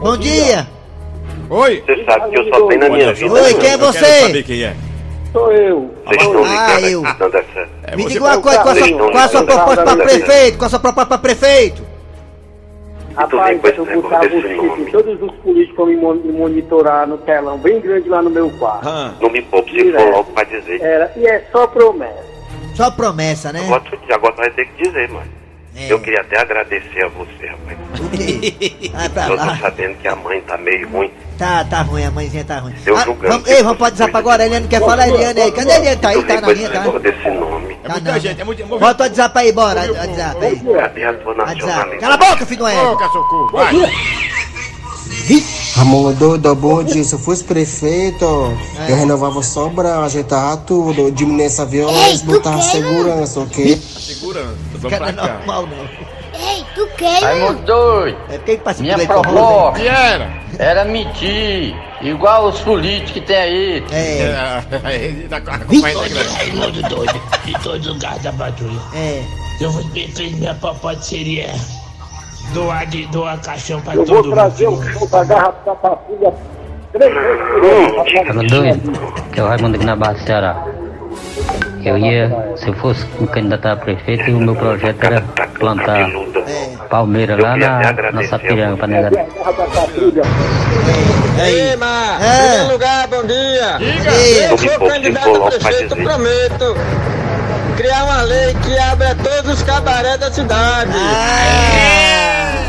Bom 0.01 0.17
dia. 0.17 0.67
Oi. 1.49 1.83
Você 1.85 2.03
sabe 2.03 2.29
que 2.31 2.39
eu 2.39 2.49
só 2.49 2.67
tenho 2.67 2.79
na 2.81 2.89
minha 2.89 3.13
vida. 3.13 3.31
Oi, 3.33 3.53
né? 3.53 3.59
quem 3.59 3.69
é 3.69 3.73
Eu 3.75 3.79
você? 3.79 4.21
saber 4.21 4.43
quem 4.43 4.63
é. 4.63 4.75
Sou 5.31 5.51
eu. 5.51 5.93
Vocês 6.05 6.21
estão 6.23 6.43
Ah, 6.43 6.79
ligando 6.79 6.87
eu. 6.91 7.01
dando 7.19 7.35
essa... 7.37 7.69
É 7.83 7.95
Me 7.95 8.05
diga 8.05 8.23
uma 8.25 8.41
coisa, 8.41 8.59
qual 8.59 8.73
a 8.73 9.27
sua, 9.27 9.43
proposta 9.43 9.83
pra 9.83 9.95
prefeito? 9.97 10.57
Qual 10.57 10.65
a 10.65 10.69
sua 10.69 10.79
proposta 10.79 11.05
pra 11.05 11.17
prefeito? 11.19 11.86
Rapaz, 13.17 13.61
eu 13.77 13.85
desse 14.29 14.37
os 14.37 14.57
nome. 14.57 14.69
títulos, 14.69 14.91
todos 14.91 15.21
os 15.21 15.35
políticos 15.37 15.87
me 15.87 15.95
mon- 15.97 16.13
me 16.15 16.31
monitorar 16.31 17.07
no 17.07 17.17
telão, 17.17 17.57
bem 17.57 17.79
grande 17.81 18.07
lá 18.07 18.21
no 18.21 18.29
meu 18.29 18.49
quarto. 18.51 18.87
Ah. 18.87 19.13
Não 19.19 19.29
me 19.29 19.41
poupe 19.41 19.71
se 19.71 19.91
for 19.91 20.09
logo 20.11 20.31
pra 20.33 20.43
dizer. 20.43 20.81
Era, 20.81 21.11
e 21.15 21.25
é 21.27 21.43
só 21.51 21.65
promessa. 21.67 22.25
Só 22.75 22.91
promessa, 22.91 23.51
né? 23.51 23.61
Agora 23.65 23.81
agora 24.13 24.33
tu 24.33 24.37
vai 24.37 24.51
ter 24.51 24.65
que 24.67 24.83
dizer, 24.83 25.09
mano. 25.09 25.25
É. 25.79 25.91
Eu 25.91 25.99
queria 25.99 26.21
até 26.21 26.39
agradecer 26.39 27.03
a 27.03 27.07
você, 27.09 27.45
rapaz. 27.47 27.77
Vai 28.93 29.09
pra 29.09 29.23
Eu 29.27 29.37
tô 29.37 29.45
lá. 29.45 29.57
sabendo 29.57 29.95
que 29.99 30.07
a 30.07 30.15
mãe 30.15 30.41
tá 30.41 30.57
meio 30.57 30.89
ruim. 30.89 31.11
Tá, 31.37 31.63
tá 31.65 31.81
ruim, 31.83 32.03
a 32.03 32.09
mãezinha 32.09 32.43
tá 32.43 32.57
ruim. 32.57 32.73
Eu 32.83 32.97
Ah, 32.97 33.03
julgando 33.03 33.33
vamos, 33.33 33.47
ei, 33.47 33.61
vamos 33.61 33.77
pode 33.77 33.91
WhatsApp 33.93 34.17
agora, 34.17 34.41
a 34.41 34.45
Eliane 34.47 34.67
quer 34.67 34.79
falar, 34.79 35.07
Eliane 35.07 35.39
aí. 35.39 35.51
Cadê 35.51 35.71
a 35.71 35.75
Eliane? 35.77 36.01
Tá 36.01 36.09
aí, 36.09 36.23
tá 36.23 36.41
na 36.41 36.51
linha, 36.51 36.69
tá? 36.71 36.79
desse 36.97 37.29
nome. 37.29 37.73
É 37.83 37.87
Tá 37.87 37.93
muita 37.93 38.11
não. 38.11 38.19
gente, 38.19 38.41
é 38.41 38.43
muito... 38.43 38.61
é 38.61 38.65
muito- 38.65 38.79
Bota 38.81 39.03
o 39.03 39.05
WhatsApp 39.05 39.37
aí, 39.39 39.51
bora. 39.51 39.81
WhatsApp 39.93 40.45
aí. 40.45 40.55
Cadê 40.59 41.03
a 41.03 41.13
tua 41.13 41.33
WhatsApp. 41.35 41.59
nacionalidade? 41.61 42.01
Cala 42.01 42.13
a 42.15 42.17
boca, 42.17 42.45
filho 42.47 42.57
do 42.59 42.65
Ô, 42.65 42.69
Ego. 42.69 42.97
cachorro, 42.97 43.49
vai. 43.51 43.73
Ramon 45.77 46.11
doido, 46.13 46.55
bom 46.55 46.83
dia. 46.83 47.03
Se 47.03 47.13
eu 47.13 47.19
fosse 47.19 47.43
prefeito, 47.43 48.25
eu 48.89 48.95
renovava 48.95 49.43
só 49.43 49.69
pra 49.69 49.99
ajeitar 49.99 50.57
tudo, 50.65 51.11
diminuir 51.11 51.43
essa 51.45 51.65
violência, 51.67 52.25
botar 52.25 52.59
segurança, 52.61 53.39
ok? 53.41 53.77
Segurança. 53.77 54.55
Vamos 54.73 54.97
pra 54.97 55.13
cá. 55.13 55.33
normal 55.37 55.67
não. 55.67 56.07
Ei, 56.39 56.63
tu 56.73 56.87
quer? 56.97 57.21
Raimundo 57.21 57.61
doido. 57.63 58.17
É 58.29 58.37
quem 58.39 58.59
Minha 58.79 58.97
proposta 59.05 59.79
E 59.79 59.87
era? 59.87 60.41
era 60.57 60.85
medir, 60.85 61.75
igual 62.01 62.47
os 62.47 62.59
políticos 62.61 63.11
que 63.11 63.21
tem 63.21 63.35
aí. 63.35 63.83
É, 63.91 64.63
É, 64.83 65.27
tá 65.29 65.37
a 65.37 65.39
grande. 65.39 65.79
Raimundo 65.79 66.81
doido, 66.89 67.21
de 67.45 67.53
todos 67.63 67.87
os 67.87 67.93
lugares 67.93 68.23
da 68.23 68.33
patrulha. 68.33 68.79
é. 68.95 69.23
Se 69.57 69.63
eu 69.63 69.71
fosse 69.71 69.87
prefeito, 69.87 70.37
minha 70.37 70.53
proposta 70.53 71.01
seria 71.01 71.49
doar, 72.53 72.85
de, 72.85 73.05
doar 73.07 73.37
caixão 73.39 73.81
pra 73.81 73.95
Eu 73.95 74.05
todo 74.05 74.23
vou 74.23 74.33
trazer 74.33 74.67
o 74.67 74.71
mundo. 74.71 74.89
show 74.91 75.07
da 75.07 75.23
garrafa 75.23 75.57
da 75.65 75.75
patrulha 75.75 76.33
três 76.93 77.13
vezes 77.13 77.41
por 77.47 77.65
ano. 77.65 78.03
Raimundo 78.25 78.47
doido, 78.47 78.91
que 79.31 79.39
é 79.39 79.43
o 79.43 79.47
Raimundo 79.47 79.75
aqui 79.75 79.85
na 79.85 79.95
Barra 79.95 80.13
do 80.13 80.19
Ceará. 80.21 80.63
Eu 81.83 81.97
ia, 81.97 82.53
se 82.57 82.67
eu 82.67 82.73
fosse 82.75 83.05
um 83.19 83.25
candidato 83.25 83.65
a 83.67 83.75
prefeito, 83.77 84.29
o 84.31 84.39
meu 84.41 84.55
projeto 84.55 85.03
era 85.03 85.21
plantar 85.57 86.09
palmeira 86.89 87.41
lá 87.41 87.55
na, 87.55 88.11
na 88.11 88.23
Sapiranga, 88.27 88.77
pra 88.77 88.87
negar. 88.87 89.11
Ei, 91.39 91.75
Mar, 91.77 92.19
É. 92.21 92.49
primeiro 92.49 92.73
lugar, 92.73 93.07
bom 93.07 93.23
dia. 93.23 93.77
Diga. 93.77 94.11
Eu 94.11 94.57
sou 94.57 94.87
candidato 94.87 95.43
a 95.43 95.49
prefeito, 95.49 95.95
prometo 95.95 96.75
criar 97.77 98.03
uma 98.05 98.21
lei 98.23 98.53
que 98.55 98.77
abra 98.79 99.15
todos 99.15 99.53
os 99.53 99.63
cabarés 99.63 100.17
da 100.19 100.31
cidade. 100.31 100.91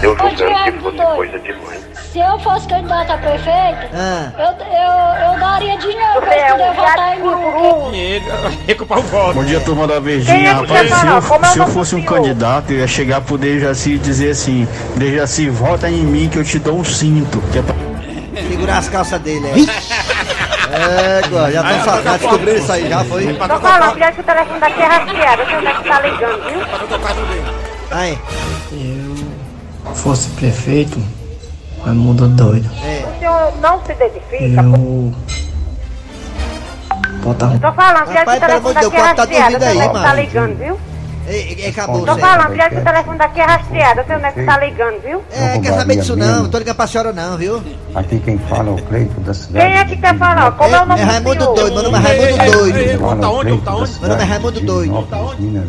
Eu 0.03 0.17
julgando 0.17 0.73
que 0.73 0.79
fosse 0.81 0.97
coisa 1.17 1.39
demais. 1.41 1.89
Se 2.13 2.19
eu 2.21 2.39
fosse 2.39 2.67
candidata 2.69 3.15
a 3.15 3.19
prefeito, 3.19 3.95
Ah. 3.95 4.33
eu, 4.39 4.67
eu, 4.67 5.33
eu 5.35 5.41
daria 5.41 5.77
dinheiro 5.79 6.21
pra 6.21 6.37
eles 6.37 6.51
poderem 6.51 6.75
votar 6.75 7.17
em 7.17 7.21
mim. 7.21 8.23
porque- 8.25 8.59
Recuperar 8.67 9.01
o 9.05 9.07
voto. 9.07 9.35
Bom 9.35 9.45
dia, 9.45 9.61
turma 9.61 9.87
da 9.87 10.01
Verdinha. 10.01 10.37
é 10.37 10.41
que 10.41 10.47
Rapaz, 10.49 10.71
quer 10.89 10.97
se 10.97 11.07
eu, 11.07 11.17
é 11.17 11.45
se 11.53 11.59
eu 11.59 11.67
fosse 11.67 11.95
um 11.97 12.03
candidato, 12.03 12.73
eu 12.73 12.79
ia 12.79 12.87
chegar 12.87 13.21
pro 13.21 13.37
Dejaci 13.37 13.93
e 13.95 13.99
dizer 13.99 14.31
assim: 14.31 14.67
Dejaci, 14.97 15.49
vota 15.51 15.89
em 15.91 16.03
mim 16.03 16.29
que 16.29 16.39
eu 16.39 16.45
te 16.45 16.59
dou 16.59 16.79
um 16.79 16.85
cinto. 16.85 17.41
Que 17.53 17.59
é 17.59 17.63
pra... 17.63 17.75
Segurar 18.49 18.79
as 18.79 18.89
calças 18.89 19.21
dele, 19.21 19.47
é. 19.49 19.53
É, 20.71 21.51
já, 21.53 21.63
tão 21.63 21.85
sa- 21.85 22.03
já 22.03 22.17
descobriu 22.17 22.57
isso 22.57 22.71
aí, 22.73 22.89
já 22.89 23.05
foi? 23.05 23.27
Tô 23.35 23.47
falando, 23.61 23.95
filha, 23.95 24.13
que 24.13 24.21
o 24.21 24.25
telefone 24.25 24.61
daqui 24.61 24.81
é 24.81 24.87
rastreado. 24.87 25.43
Eu 25.43 25.47
sei 25.49 25.57
onde 25.57 25.67
é 25.67 25.73
que 25.75 25.89
tá 25.89 26.01
ligando, 26.01 26.51
viu? 26.51 27.49
Aí. 27.91 28.19
Fosse 29.95 30.29
prefeito, 30.31 30.99
mas 31.85 31.95
mudou 31.95 32.29
doido. 32.29 32.69
O 32.69 33.19
senhor 33.19 33.53
não 33.61 33.85
se 33.85 33.93
identifica? 33.93 34.63
Eu. 34.63 35.15
Botava. 37.23 37.59
Tô 37.59 37.73
falando, 37.73 38.05
que 38.05 38.11
o 38.11 38.15
Rapaz, 38.15 38.39
pelo 38.41 38.53
amor 38.53 38.75
telefone 38.75 38.75
de 38.75 38.81
Deus, 38.81 38.93
daqui 38.93 38.97
é 38.97 39.01
corta 39.01 39.27
tua 39.27 39.41
rastreado. 39.41 39.53
Eu 39.53 39.59
vida 39.59 39.67
onde 39.71 39.79
é 39.79 39.83
aí, 39.83 39.89
que 39.89 39.95
tá 39.95 40.01
mano. 40.01 40.21
ligando, 40.21 40.59
viu? 40.59 40.79
Ei, 41.29 41.57
ei, 41.59 41.69
acabou, 41.69 42.07
Tô 42.07 42.17
falando, 42.17 42.51
filha, 42.53 42.71
que 42.71 42.77
o 42.77 42.85
telefone 42.85 43.19
daqui 43.19 43.41
é 43.41 43.45
rastreado. 43.45 44.01
Eu 44.01 44.17
onde 44.17 44.25
é 44.25 44.33
que 44.33 44.45
tá 44.45 44.59
ligando, 44.59 45.03
viu? 45.03 45.25
É, 45.31 45.59
quer 45.59 45.73
saber 45.75 45.97
disso 45.97 46.17
não, 46.17 46.43
não 46.43 46.51
tô 46.51 46.59
ligando 46.59 46.77
pra 46.77 46.87
senhora 46.87 47.13
não, 47.13 47.37
viu? 47.37 47.63
Aqui 47.95 48.19
quem 48.21 48.39
fala 48.39 48.71
é 48.71 48.73
o 48.73 48.83
Cleito 48.83 49.21
da 49.21 49.35
cidade. 49.35 49.67
Quem 49.67 49.79
é 49.79 49.85
que 49.85 49.97
quer 49.97 50.17
falar? 50.17 50.53
Como 50.53 50.75
é 50.75 50.83
o 50.83 50.87
nome 50.87 51.01
É 51.01 51.05
do 51.05 51.11
Raimundo? 51.11 51.55
Doido, 51.55 51.75
meu 51.75 51.83
nome 51.83 51.99
é 51.99 52.01
Raimundo 52.01 52.53
Doido. 52.53 52.99
Fala 52.99 53.29
o 53.29 53.41
Cleito 53.41 53.65
da 53.65 53.73
Meu 53.73 54.09
nome 54.09 54.23
é 54.23 54.25
Raimundo 54.25 54.61
Doido. 54.61 55.05
Pirinópolis, 55.05 55.69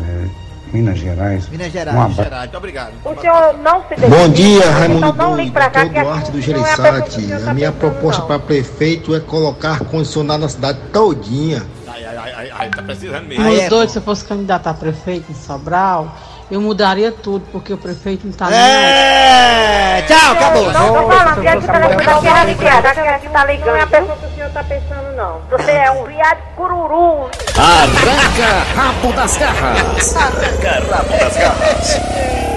Minas, 0.72 0.98
é, 0.98 0.98
Minas 0.98 0.98
Gerais. 0.98 1.48
Minas 1.48 1.74
Um 1.74 1.80
abraço. 2.22 2.38
Muito 2.38 2.56
obrigado. 2.56 2.92
O 3.04 3.20
senhor 3.20 3.54
não 3.58 3.84
se 3.88 3.94
Bom 4.08 4.28
dia, 4.28 4.70
Raimundo 4.70 5.06
Então 5.08 5.36
não 5.36 5.50
pra 5.50 5.70
cá 5.70 5.84
Duarte 5.84 6.30
do 6.30 6.38
não 6.38 6.38
é 6.38 6.40
a 6.40 6.42
Gereissati. 6.42 7.20
senhor 7.22 7.40
tá 7.40 7.50
A 7.50 7.54
minha 7.54 7.72
proposta 7.72 8.20
não. 8.20 8.28
para 8.28 8.38
prefeito 8.38 9.14
é 9.14 9.20
colocar 9.20 9.70
ar-condicionado 9.72 10.42
na 10.42 10.48
cidade 10.48 10.78
todinha. 10.92 11.62
Ai, 11.88 12.04
ai, 12.04 12.32
ai, 12.36 12.50
ai, 12.52 12.68
tá 12.70 12.82
precisando 12.82 13.26
mesmo. 13.26 13.44
Meus 13.44 13.68
doidos, 13.68 13.92
se 13.92 13.98
eu 13.98 14.02
fosse 14.02 14.24
candidato 14.24 14.66
a 14.68 14.74
prefeito 14.74 15.30
em 15.30 15.34
Sobral, 15.34 16.14
eu 16.50 16.60
mudaria 16.60 17.12
tudo, 17.12 17.44
porque 17.52 17.72
o 17.72 17.78
prefeito 17.78 18.26
não 18.26 18.32
tá 18.32 18.50
nem 18.50 18.58
É, 18.58 20.02
tchau, 20.02 20.32
acabou. 20.32 20.72
Não, 20.72 20.94
tô 20.94 21.08
falando, 21.08 21.34
filha, 21.36 21.56
que 21.56 21.64
o 21.64 21.72
telefone 21.72 22.06
daqui 22.06 22.26
é 22.26 22.30
rastreado. 22.30 22.86
Aqui 22.88 23.26
que 23.26 23.32
tá 23.32 23.44
ligando. 23.44 23.66
Não 23.66 23.76
é 23.76 23.82
a 23.82 23.86
pessoa 23.86 24.16
tá 24.50 24.64
pensando, 24.64 25.16
não. 25.16 25.40
Você 25.50 25.70
é 25.70 25.90
um 25.90 26.04
viado 26.04 26.38
cururu. 26.56 27.30
Arranca 27.56 28.64
rabo 28.74 29.12
das 29.12 29.36
garras. 29.36 30.16
Arranca 30.16 30.70
rabo 30.90 31.10
das 31.10 31.36
garras. 31.36 32.00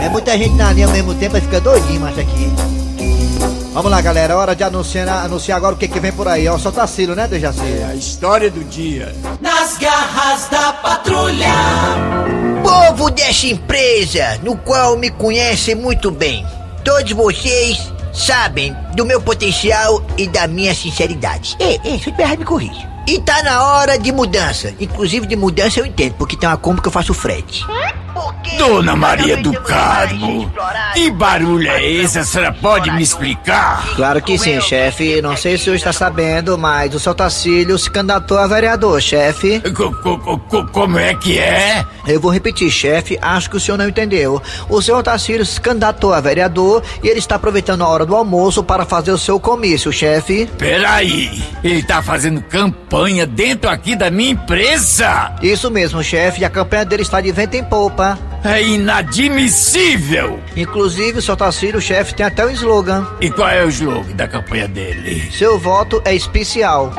É 0.01 0.09
muita 0.09 0.37
gente 0.37 0.55
na 0.55 0.73
linha 0.73 0.87
ao 0.87 0.91
mesmo 0.91 1.13
tempo, 1.15 1.39
fica 1.39 1.61
doidinho, 1.61 2.01
macho, 2.01 2.19
aqui. 2.19 2.51
Vamos 3.73 3.89
lá, 3.89 4.01
galera, 4.01 4.37
hora 4.37 4.55
de 4.55 4.63
anunciar, 4.63 5.07
anunciar 5.25 5.57
agora 5.57 5.73
o 5.73 5.77
que, 5.77 5.87
que 5.87 5.99
vem 5.99 6.11
por 6.11 6.27
aí. 6.27 6.47
Ó, 6.47 6.57
só 6.57 6.71
Tacílio, 6.71 7.15
né, 7.15 7.27
Dejaci? 7.27 7.61
É 7.81 7.85
a 7.91 7.95
história 7.95 8.49
do 8.51 8.63
dia. 8.63 9.13
Nas 9.41 9.77
garras 9.77 10.47
da 10.49 10.73
patrulha. 10.73 11.47
Povo 12.61 13.09
dessa 13.09 13.47
empresa, 13.47 14.39
no 14.43 14.55
qual 14.57 14.95
me 14.97 15.09
conhecem 15.09 15.73
muito 15.73 16.11
bem. 16.11 16.45
Todos 16.83 17.11
vocês 17.13 17.92
sabem 18.13 18.75
do 18.95 19.05
meu 19.05 19.21
potencial 19.21 20.05
e 20.17 20.27
da 20.27 20.47
minha 20.47 20.73
sinceridade. 20.73 21.57
É, 21.59 21.75
é, 21.75 21.97
se 21.97 22.09
eu 22.09 22.37
me 22.37 22.45
corrija. 22.45 22.93
E 23.05 23.19
tá 23.19 23.43
na 23.43 23.63
hora 23.63 23.99
de 23.99 24.11
mudança. 24.11 24.73
Inclusive 24.79 25.27
de 25.27 25.35
mudança 25.35 25.79
eu 25.79 25.85
entendo, 25.85 26.13
porque 26.13 26.37
tem 26.37 26.47
uma 26.47 26.57
compra 26.57 26.81
que 26.81 26.87
eu 26.87 26.91
faço 26.91 27.13
frete. 27.13 27.65
Dona 28.57 28.95
Maria 28.95 29.37
do 29.37 29.53
Carmo, 29.61 30.51
que 30.93 31.09
barulho 31.11 31.69
é 31.69 31.83
esse? 31.83 32.19
A 32.19 32.23
senhora 32.23 32.53
pode 32.53 32.91
me 32.91 33.01
explicar? 33.01 33.95
Claro 33.95 34.21
que 34.21 34.37
sim, 34.37 34.59
chefe. 34.61 35.21
Não 35.21 35.35
sei 35.35 35.57
se 35.57 35.61
o 35.61 35.63
senhor 35.65 35.75
está 35.75 35.93
sabendo, 35.93 36.57
mas 36.57 36.93
o 36.93 36.99
seu 36.99 37.13
Tacílio 37.15 37.77
se 37.77 37.89
candidatou 37.89 38.37
a 38.37 38.47
vereador, 38.47 39.01
chefe. 39.01 39.61
como 40.71 40.99
é 40.99 41.13
que 41.15 41.39
é? 41.39 41.85
Eu 42.07 42.19
vou 42.19 42.31
repetir, 42.31 42.69
chefe. 42.69 43.17
Acho 43.21 43.49
que 43.49 43.57
o 43.57 43.59
senhor 43.59 43.77
não 43.77 43.87
entendeu. 43.87 44.41
O 44.69 44.81
senhor 44.81 45.01
Tacílio 45.01 45.45
se 45.45 45.59
candidatou 45.59 46.13
a 46.13 46.19
vereador 46.21 46.83
e 47.01 47.07
ele 47.07 47.19
está 47.19 47.35
aproveitando 47.35 47.83
a 47.83 47.87
hora 47.87 48.05
do 48.05 48.15
almoço 48.15 48.63
para 48.63 48.85
fazer 48.85 49.11
o 49.11 49.17
seu 49.17 49.39
comício, 49.39 49.91
chefe. 49.91 50.49
Peraí, 50.57 51.43
ele 51.63 51.83
tá 51.83 52.01
fazendo 52.01 52.41
campanha 52.41 53.25
dentro 53.25 53.69
aqui 53.69 53.95
da 53.95 54.11
minha 54.11 54.31
empresa? 54.31 55.33
Isso 55.41 55.71
mesmo, 55.71 56.03
chefe. 56.03 56.41
E 56.41 56.45
a 56.45 56.49
campanha 56.49 56.85
dele 56.85 57.03
está 57.03 57.21
de 57.21 57.31
vento 57.31 57.55
em 57.55 57.63
popa. 57.63 58.17
É 58.43 58.61
inadmissível! 58.61 60.37
Inclusive, 60.53 61.19
o 61.19 61.21
seu 61.21 61.37
Tacílio, 61.37 61.79
chefe, 61.79 62.13
tem 62.13 62.25
até 62.25 62.45
um 62.45 62.49
slogan. 62.49 63.07
E 63.21 63.29
qual 63.29 63.47
é 63.47 63.63
o 63.63 63.69
slogan 63.69 64.13
da 64.17 64.27
campanha 64.27 64.67
dele? 64.67 65.31
Seu 65.31 65.57
voto 65.57 66.01
é 66.03 66.13
especial. 66.13 66.91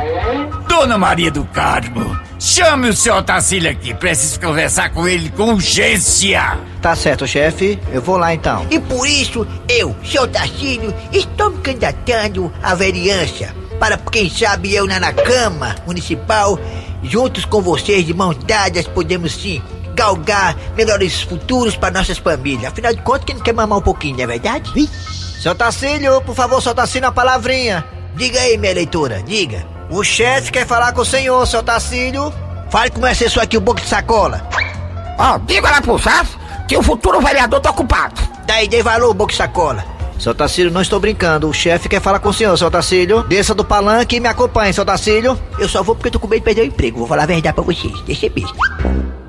Dona 0.67 0.97
Maria 0.97 1.31
do 1.31 1.45
Carmo, 1.45 2.19
chame 2.41 2.89
o 2.89 2.97
seu 2.97 3.17
Otacílio 3.17 3.71
aqui. 3.71 3.93
Preciso 3.93 4.41
conversar 4.41 4.89
com 4.89 5.07
ele 5.07 5.29
com 5.29 5.53
urgência. 5.53 6.59
Tá 6.81 6.97
certo, 6.97 7.27
chefe. 7.27 7.79
Eu 7.93 8.01
vou 8.01 8.17
lá 8.17 8.33
então. 8.33 8.67
E 8.71 8.81
por 8.81 9.07
isso, 9.07 9.47
eu, 9.69 9.95
seu 10.03 10.27
Tarcílio, 10.27 10.95
estou 11.13 11.51
me 11.51 11.59
candidatando 11.59 12.51
à 12.63 12.75
vereança. 12.75 13.55
Para, 13.79 13.99
quem 13.99 14.31
sabe, 14.31 14.75
eu 14.75 14.87
na, 14.87 14.99
na 14.99 15.13
Câmara 15.13 15.75
Municipal, 15.87 16.59
juntos 17.03 17.45
com 17.45 17.61
vocês, 17.61 18.07
de 18.07 18.15
mãos 18.15 18.39
dadas, 18.47 18.87
podemos 18.87 19.35
sim 19.35 19.61
galgar 19.95 20.57
melhores 20.77 21.23
futuros 21.23 21.77
para 21.77 21.93
nossas 21.99 22.19
famílias. 22.19 22.73
Afinal 22.73 22.95
de 22.95 23.03
contas, 23.03 23.25
quem 23.25 23.35
não 23.37 23.43
quer 23.43 23.55
mamar 23.55 23.79
um 23.79 23.83
pouquinho, 23.83 24.17
não 24.17 24.25
é 24.25 24.27
verdade? 24.27 24.71
Seu 25.41 25.55
Tacílio, 25.55 26.21
por 26.23 26.35
favor, 26.35 26.63
seu 26.63 26.75
Tacílio, 26.75 27.07
uma 27.07 27.13
palavrinha. 27.13 27.85
Diga 28.15 28.41
aí, 28.41 28.57
minha 28.57 28.73
leitora, 28.73 29.23
diga. 29.23 29.67
O 29.91 30.03
chefe 30.03 30.51
quer 30.51 30.67
falar 30.67 30.93
com 30.93 31.03
o 31.03 31.05
senhor, 31.05 31.47
seu 31.47 31.63
Tacílio. 31.63 32.33
Fale 32.71 32.91
como 32.91 33.07
é 33.07 33.15
ser 33.15 33.31
só 33.31 33.41
aqui 33.41 33.57
o 33.57 33.61
boca 33.61 33.81
de 33.81 33.89
sacola. 33.89 34.49
Ó, 35.19 35.39
diga 35.39 35.71
lá 35.71 35.81
pro 35.81 35.99
chefe 35.99 36.37
que 36.67 36.77
o 36.77 36.83
futuro 36.83 37.21
vereador 37.21 37.61
tá 37.61 37.71
ocupado. 37.71 38.21
Daí, 38.47 38.69
dei 38.69 38.83
valor, 38.83 39.13
boca 39.15 39.33
de 39.33 39.37
sacola. 39.37 39.85
Seu 40.19 40.35
Tacílio, 40.35 40.71
não 40.71 40.81
estou 40.81 41.01
brincando. 41.01 41.49
O 41.49 41.53
chefe 41.53 41.89
quer 41.89 42.01
falar 42.01 42.21
com 42.21 42.29
o 42.29 42.33
senhor, 42.33 42.57
seu 42.57 42.71
Tacílio. 42.71 43.23
Desça 43.25 43.55
do 43.55 43.65
palanque 43.65 44.17
e 44.17 44.21
me 44.21 44.29
acompanhe, 44.29 44.73
seu 44.73 44.85
Tacílio. 44.85 45.39
Eu 45.59 45.69
só 45.69 45.83
vou 45.83 45.95
porque 45.95 46.09
eu 46.09 46.13
tô 46.13 46.21
com 46.21 46.29
medo 46.29 46.41
de 46.41 46.45
perder 46.45 46.63
o 46.63 46.67
emprego. 46.67 46.99
Vou 46.99 47.09
falar 47.09 47.25
a 47.25 47.27
verdade 47.27 47.55
pra 47.55 47.65
vocês. 47.65 48.01
Deixa 48.03 48.29
besta. 48.29 49.24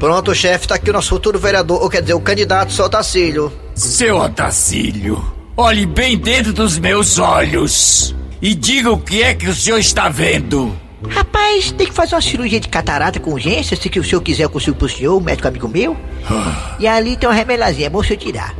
Pronto, 0.00 0.34
chefe, 0.34 0.66
tá 0.66 0.76
aqui 0.76 0.88
o 0.88 0.94
nosso 0.94 1.10
futuro 1.10 1.38
vereador, 1.38 1.82
ou 1.82 1.90
quer 1.90 2.00
dizer, 2.00 2.14
o 2.14 2.20
candidato, 2.22 2.72
seu 2.72 2.88
Tacílio. 2.88 3.52
Seu 3.74 4.16
Otacílio, 4.16 5.22
olhe 5.54 5.84
bem 5.84 6.16
dentro 6.16 6.54
dos 6.54 6.78
meus 6.78 7.18
olhos 7.18 8.16
e 8.40 8.54
diga 8.54 8.90
o 8.90 8.98
que 8.98 9.22
é 9.22 9.34
que 9.34 9.46
o 9.46 9.54
senhor 9.54 9.78
está 9.78 10.08
vendo. 10.08 10.74
Rapaz, 11.08 11.72
tem 11.72 11.86
que 11.86 11.94
fazer 11.94 12.14
uma 12.14 12.20
cirurgia 12.20 12.60
de 12.60 12.68
catarata 12.68 13.18
com 13.18 13.32
urgência. 13.32 13.76
Se 13.76 13.88
que 13.88 13.98
o 13.98 14.04
senhor 14.04 14.20
quiser, 14.20 14.44
eu 14.44 14.50
consigo 14.50 14.76
pro 14.76 14.88
senhor, 14.88 15.16
um 15.16 15.20
médico 15.20 15.48
amigo 15.48 15.68
meu. 15.68 15.96
E 16.78 16.86
ali 16.86 17.16
tem 17.16 17.28
uma 17.28 17.34
remelazinha, 17.34 17.86
é 17.86 17.90
bom 17.90 17.98
o 17.98 18.04
senhor 18.04 18.18
tirar. 18.18 18.54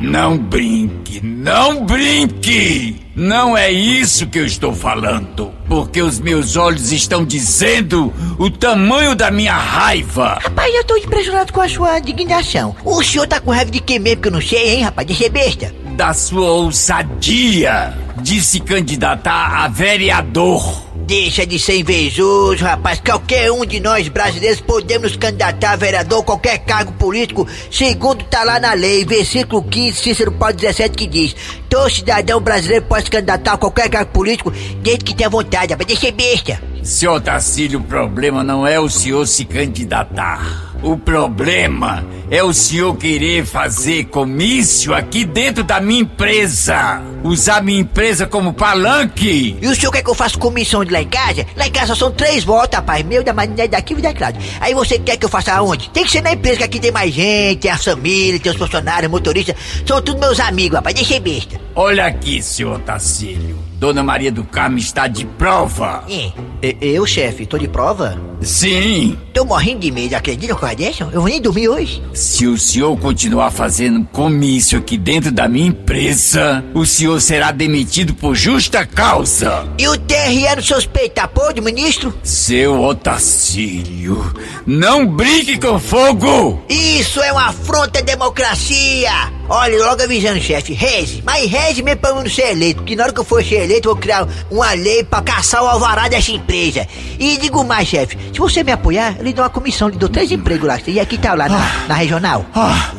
Não 0.00 0.38
brinque, 0.38 1.20
não 1.22 1.84
brinque! 1.84 3.04
Não 3.16 3.56
é 3.56 3.70
isso 3.70 4.26
que 4.26 4.40
eu 4.40 4.44
estou 4.44 4.72
falando, 4.72 5.52
porque 5.68 6.02
os 6.02 6.18
meus 6.18 6.56
olhos 6.56 6.90
estão 6.90 7.24
dizendo 7.24 8.12
o 8.38 8.50
tamanho 8.50 9.14
da 9.14 9.30
minha 9.30 9.54
raiva. 9.54 10.40
Rapaz, 10.42 10.74
eu 10.74 10.82
tô 10.82 10.96
impressionado 10.96 11.52
com 11.52 11.60
a 11.60 11.68
sua 11.68 12.00
indignação. 12.00 12.74
O 12.84 13.04
senhor 13.04 13.28
tá 13.28 13.38
com 13.38 13.52
raiva 13.52 13.70
de 13.70 13.78
quem 13.80 14.00
mesmo 14.00 14.22
que 14.22 14.28
eu 14.28 14.32
não 14.32 14.40
sei, 14.40 14.74
hein, 14.74 14.82
rapaz? 14.82 15.06
De 15.06 15.14
ser 15.14 15.28
besta. 15.28 15.72
Da 15.96 16.12
sua 16.12 16.50
ousadia 16.50 17.96
de 18.20 18.40
se 18.40 18.58
candidatar 18.58 19.62
a 19.64 19.68
vereador. 19.68 20.83
Deixa 21.06 21.46
de 21.46 21.58
ser 21.58 21.80
invejoso, 21.80 22.64
rapaz. 22.64 22.98
Qualquer 22.98 23.52
um 23.52 23.66
de 23.66 23.78
nós 23.78 24.08
brasileiros 24.08 24.62
podemos 24.62 25.10
nos 25.10 25.16
candidatar 25.18 25.72
a 25.72 25.76
vereador, 25.76 26.24
qualquer 26.24 26.58
cargo 26.60 26.92
político, 26.92 27.46
segundo 27.70 28.24
tá 28.24 28.42
lá 28.42 28.58
na 28.58 28.72
lei, 28.72 29.04
versículo 29.04 29.62
15, 29.62 29.98
Cícero 29.98 30.32
Paulo 30.32 30.54
17, 30.54 30.96
que 30.96 31.06
diz: 31.06 31.36
Todo 31.68 31.90
cidadão 31.90 32.40
brasileiro 32.40 32.86
pode 32.86 33.04
se 33.04 33.10
candidatar 33.10 33.52
a 33.52 33.58
qualquer 33.58 33.90
cargo 33.90 34.12
político, 34.12 34.50
desde 34.80 35.04
que 35.04 35.14
tenha 35.14 35.28
vontade, 35.28 35.72
rapaz. 35.72 35.86
Deixa 35.86 36.06
ser 36.06 36.12
besta. 36.12 36.62
Seu 36.82 37.12
Otacílio, 37.12 37.80
o 37.80 37.84
problema 37.84 38.42
não 38.42 38.66
é 38.66 38.80
o 38.80 38.88
senhor 38.88 39.26
se 39.26 39.44
candidatar. 39.44 40.73
O 40.84 40.98
problema 40.98 42.04
é 42.30 42.44
o 42.44 42.52
senhor 42.52 42.94
querer 42.98 43.46
fazer 43.46 44.04
comício 44.04 44.92
aqui 44.92 45.24
dentro 45.24 45.64
da 45.64 45.80
minha 45.80 46.02
empresa. 46.02 47.00
Usar 47.22 47.62
minha 47.62 47.80
empresa 47.80 48.26
como 48.26 48.52
palanque. 48.52 49.56
E 49.62 49.66
o 49.66 49.74
senhor 49.74 49.90
quer 49.90 50.02
que 50.02 50.10
eu 50.10 50.14
faça 50.14 50.36
comissão 50.36 50.84
de 50.84 50.92
lá 50.92 51.00
em 51.00 51.08
casa? 51.08 51.46
Lá 51.56 51.66
em 51.66 51.70
casa 51.70 51.94
são 51.94 52.12
três 52.12 52.44
votos, 52.44 52.76
rapaz. 52.76 53.02
Meu, 53.02 53.24
da 53.24 53.32
maneira 53.32 53.66
daqui 53.66 53.94
e 53.94 54.02
da 54.02 54.12
Cláudia. 54.12 54.42
Aí 54.60 54.74
você 54.74 54.98
quer 54.98 55.16
que 55.16 55.24
eu 55.24 55.30
faça 55.30 55.54
aonde? 55.54 55.88
Tem 55.88 56.04
que 56.04 56.10
ser 56.10 56.20
na 56.20 56.34
empresa, 56.34 56.58
que 56.58 56.64
aqui 56.64 56.78
tem 56.78 56.92
mais 56.92 57.14
gente, 57.14 57.60
tem 57.60 57.70
as 57.70 57.82
famílias, 57.82 58.42
tem 58.42 58.52
os 58.52 58.58
funcionários, 58.58 59.10
motoristas. 59.10 59.56
São 59.86 60.02
todos 60.02 60.20
meus 60.20 60.38
amigos, 60.38 60.76
rapaz. 60.76 60.94
Deixa 60.94 61.18
besta. 61.18 61.58
Olha 61.74 62.04
aqui, 62.04 62.42
senhor 62.42 62.78
Tacílio. 62.80 63.56
Dona 63.78 64.02
Maria 64.02 64.30
do 64.30 64.44
Carmo 64.44 64.78
está 64.78 65.06
de 65.06 65.26
prova. 65.26 66.04
É. 66.08 66.32
Eu, 66.80 67.04
chefe, 67.06 67.44
tô 67.44 67.58
de 67.58 67.68
prova? 67.68 68.18
Sim. 68.40 69.18
Tô 69.32 69.44
morrendo 69.44 69.80
de 69.80 69.90
medo, 69.90 70.14
acredita 70.14 70.54
com 70.54 70.64
a 70.66 70.74
dessa? 70.74 71.04
Eu 71.04 71.20
vou 71.20 71.28
nem 71.28 71.40
dormir 71.40 71.68
hoje. 71.68 72.02
Se 72.12 72.46
o 72.46 72.56
senhor 72.56 72.96
continuar 72.98 73.50
fazendo 73.50 74.04
comício 74.06 74.78
aqui 74.78 74.96
dentro 74.96 75.32
da 75.32 75.48
minha 75.48 75.68
empresa, 75.68 76.64
o 76.72 76.86
senhor 76.86 77.20
será 77.20 77.50
demitido 77.50 78.14
por 78.14 78.34
justa 78.34 78.86
causa. 78.86 79.66
E 79.78 79.88
o 79.88 79.98
TRE 79.98 80.54
não 80.56 80.62
suspeita, 80.62 81.26
pode, 81.26 81.60
ministro? 81.60 82.14
Seu 82.22 82.80
Otacílio, 82.80 84.34
não 84.66 85.06
brinque 85.06 85.58
com 85.58 85.78
fogo! 85.78 86.62
Isso 86.68 87.22
é 87.22 87.32
uma 87.32 87.48
afronta 87.48 87.98
à 87.98 88.02
democracia! 88.02 89.10
Olha, 89.48 89.76
logo 89.84 90.02
avisando, 90.02 90.40
chefe, 90.40 90.72
reze, 90.72 91.22
mas 91.22 91.50
reze 91.50 91.82
mesmo 91.82 92.00
pra 92.00 92.10
eu 92.10 92.16
não 92.16 92.28
ser 92.30 92.52
eleito, 92.52 92.76
porque 92.76 92.96
na 92.96 93.04
hora 93.04 93.12
que 93.12 93.20
eu 93.20 93.24
for 93.24 93.44
ser 93.44 93.64
eleito, 93.64 93.88
eu 93.88 93.92
vou 93.92 94.00
criar 94.00 94.26
uma 94.50 94.72
lei 94.72 95.04
pra 95.04 95.20
caçar 95.20 95.62
o 95.62 95.66
alvará 95.66 96.08
dessa 96.08 96.32
empresa. 96.32 96.88
E 97.18 97.36
digo 97.36 97.62
mais, 97.62 97.86
chefe, 97.86 98.16
se 98.32 98.38
você 98.38 98.64
me 98.64 98.72
apoiar, 98.72 99.16
eu 99.18 99.24
lhe 99.24 99.34
dou 99.34 99.44
uma 99.44 99.50
comissão, 99.50 99.88
lhe 99.88 99.98
dou 99.98 100.08
três 100.08 100.32
empregos 100.32 100.66
lá, 100.66 100.80
e 100.86 100.98
aqui 100.98 101.18
tá 101.18 101.34
lá 101.34 101.46
na, 101.46 101.86
na 101.86 101.94
regional. 101.94 102.46
Ah, 102.54 102.92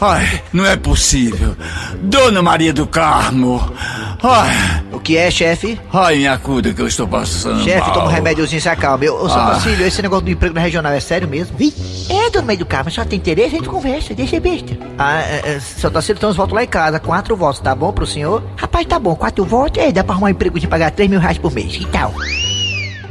ai, 0.00 0.42
não 0.52 0.64
é 0.66 0.76
possível. 0.76 1.56
Dona 2.02 2.42
Maria 2.42 2.72
do 2.72 2.86
Carmo. 2.86 3.72
Ai, 4.22 4.82
O 4.92 4.98
que 4.98 5.16
é, 5.16 5.30
chefe? 5.30 5.78
ai, 5.92 6.16
me 6.18 6.26
acuda 6.28 6.72
que 6.74 6.82
eu 6.82 6.88
estou 6.88 7.06
passando 7.06 7.62
Chefe, 7.62 7.92
toma 7.92 8.06
um 8.06 8.08
remédiozinho, 8.08 8.60
se 8.60 8.68
acalma. 8.68 9.04
Eu, 9.04 9.14
ô, 9.14 9.28
seu 9.28 9.38
Ah. 9.38 9.50
Tacílio, 9.52 9.86
esse 9.86 10.02
negócio 10.02 10.24
do 10.24 10.30
emprego 10.30 10.54
na 10.54 10.60
regional 10.60 10.92
é 10.92 10.98
sério 11.00 11.28
mesmo? 11.28 11.56
É, 12.10 12.30
dona 12.30 12.46
meio 12.46 12.58
do 12.58 12.66
carro, 12.66 12.84
mas 12.86 12.94
só 12.94 13.04
tem 13.04 13.18
interesse, 13.18 13.54
a 13.54 13.58
gente 13.58 13.68
conversa, 13.68 14.14
deixa 14.14 14.30
ser 14.32 14.40
besta. 14.40 14.76
Ah, 14.98 15.20
é, 15.20 15.42
é, 15.56 15.60
seu 15.60 15.90
Tacílio, 15.90 16.16
então 16.18 16.30
os 16.30 16.36
votos 16.36 16.54
lá 16.54 16.64
em 16.64 16.68
casa, 16.68 16.98
quatro 16.98 17.36
votos, 17.36 17.60
tá 17.60 17.74
bom 17.74 17.92
pro 17.92 18.06
senhor? 18.06 18.42
Rapaz, 18.56 18.86
tá 18.86 18.98
bom, 18.98 19.14
quatro 19.14 19.44
votos, 19.44 19.82
é, 19.82 19.92
dá 19.92 20.02
pra 20.02 20.14
arrumar 20.14 20.26
um 20.26 20.30
emprego 20.30 20.58
de 20.58 20.66
pagar 20.66 20.90
três 20.90 21.08
mil 21.08 21.20
reais 21.20 21.38
por 21.38 21.52
mês, 21.52 21.76
que 21.76 21.86
tal? 21.86 22.12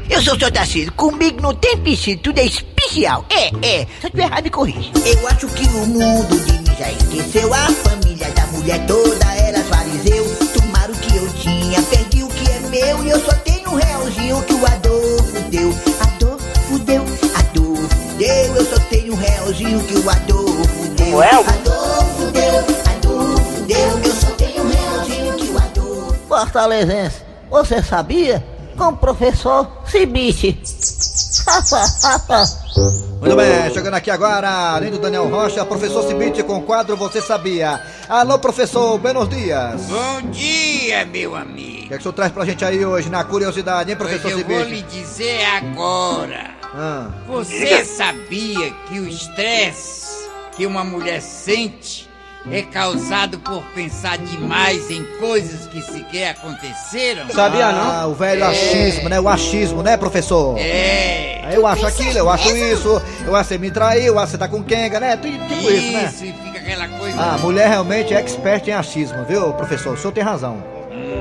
Eu 0.10 0.22
sou 0.22 0.36
o 0.36 0.40
seu 0.40 0.52
Tacílio, 0.52 0.92
comigo 0.94 1.42
não 1.42 1.54
tem 1.54 1.78
piscina, 1.78 2.20
tudo 2.24 2.40
é 2.40 2.46
especial. 2.46 3.26
É, 3.30 3.48
é, 3.66 3.88
se 4.00 4.06
eu 4.08 4.10
tiver 4.10 4.24
errado, 4.24 4.44
me 4.44 4.50
corrija. 4.50 4.90
Eu 5.06 5.28
acho 5.28 5.48
que 5.48 5.66
o 5.68 5.86
mundo 5.86 6.40
de 6.46 6.57
já 6.78 6.92
esqueceu 6.92 7.52
a 7.54 7.68
família 7.72 8.30
da 8.32 8.46
mulher 8.48 8.86
toda, 8.86 9.26
era 9.34 9.64
fariseu. 9.64 10.26
Tomaram 10.54 10.94
o 10.94 10.98
que 10.98 11.16
eu 11.16 11.28
tinha, 11.34 11.82
perdi 11.82 12.24
o 12.24 12.28
que 12.28 12.52
é 12.52 12.60
meu 12.60 13.04
e 13.04 13.10
eu 13.10 13.20
só 13.20 13.34
tenho 13.44 13.72
um 13.72 13.76
realzinho 13.76 14.42
que 14.44 14.54
o 14.54 14.66
Adolfo 14.66 15.42
deu. 15.50 15.74
Adolfo 16.02 16.80
deu, 16.80 17.02
Adolfo 17.36 18.18
deu, 18.18 18.56
eu 18.56 18.66
só 18.66 18.80
tenho 18.90 19.14
um 19.14 19.16
realzinho 19.16 19.84
que 19.86 19.96
o 19.96 20.10
Adolfo 20.10 20.88
deu. 20.96 21.22
Adolfo 21.22 22.32
deu, 22.32 22.60
Adolfo 22.92 23.62
deu, 23.66 24.00
eu 24.04 24.16
só 24.16 24.30
tenho 24.32 24.64
um 24.64 24.70
realzinho 24.70 25.34
que 25.34 25.48
o 25.48 25.58
Adolfo 25.58 26.16
Fortalezense, 26.28 27.22
você 27.50 27.82
sabia? 27.82 28.46
Com 28.78 28.90
o 28.90 28.98
professor 28.98 29.68
Cibite. 29.88 30.62
Muito 32.82 33.36
bem, 33.36 33.74
chegando 33.74 33.96
aqui 33.96 34.12
agora, 34.12 34.48
além 34.76 34.92
do 34.92 35.00
Daniel 35.00 35.28
Rocha, 35.28 35.66
professor 35.66 36.04
Cibite 36.08 36.44
com 36.44 36.58
o 36.58 36.62
quadro 36.62 36.96
Você 36.96 37.20
Sabia. 37.20 37.82
Alô, 38.08 38.38
professor, 38.38 38.98
buenos 39.00 39.28
dias. 39.28 39.82
Bom 39.86 40.22
dia, 40.30 41.04
meu 41.06 41.36
amigo. 41.36 41.86
O 41.86 41.88
que, 41.88 41.94
é 41.94 41.98
que 41.98 41.98
o 41.98 42.02
senhor 42.04 42.14
traz 42.14 42.32
pra 42.32 42.46
gente 42.46 42.64
aí 42.64 42.86
hoje, 42.86 43.10
na 43.10 43.24
curiosidade, 43.24 43.90
hein, 43.90 43.98
professor 43.98 44.32
Pois 44.32 44.40
eu 44.42 44.46
vou 44.48 44.60
lhe 44.60 44.78
Cibite? 44.78 44.96
dizer 45.00 45.44
agora. 45.46 46.52
Ah, 46.76 47.10
Você 47.28 47.84
sabia 47.84 48.72
que 48.88 49.00
o 49.00 49.08
estresse 49.08 50.28
que 50.56 50.68
uma 50.68 50.84
mulher 50.84 51.20
sente 51.22 52.08
é 52.52 52.62
causado 52.62 53.40
por 53.40 53.62
pensar 53.76 54.18
demais 54.18 54.90
em 54.90 55.04
coisas 55.20 55.68
que 55.68 55.82
sequer 55.82 56.32
aconteceram? 56.32 57.26
Ah, 57.38 58.08
o 58.08 58.14
velho 58.14 58.46
achismo, 58.46 59.10
né? 59.10 59.20
O 59.20 59.28
achismo, 59.28 59.84
né, 59.84 59.98
professor? 59.98 60.58
É. 60.58 61.42
Aí 61.44 61.56
eu 61.56 61.66
acho 61.66 61.86
aquilo, 61.86 62.18
eu 62.18 62.30
acho 62.30 62.56
isso, 62.56 63.02
eu 63.26 63.36
acho 63.36 63.50
que 63.50 63.54
você 63.54 63.58
me 63.58 63.72
traiu, 63.72 64.14
eu 64.14 64.20
acho 64.20 64.28
que 64.28 64.32
você 64.32 64.38
tá 64.38 64.48
com 64.48 64.64
quenga, 64.64 65.00
né? 65.00 65.16
Tipo 65.18 65.48
tipo 65.48 65.72
isso, 65.72 65.92
né? 65.92 66.06
Isso, 66.06 66.26
e 66.26 66.34
fica 66.34 66.60
aquela 66.60 66.88
coisa. 66.88 67.18
Ah, 67.20 67.36
a 67.36 67.38
mulher 67.38 67.70
realmente 67.70 68.14
é 68.14 68.20
expert 68.20 68.68
em 68.68 68.74
achismo, 68.74 69.24
viu, 69.26 69.54
professor? 69.54 69.94
O 69.94 69.98
senhor 69.98 70.12
tem 70.12 70.24
razão. 70.24 70.64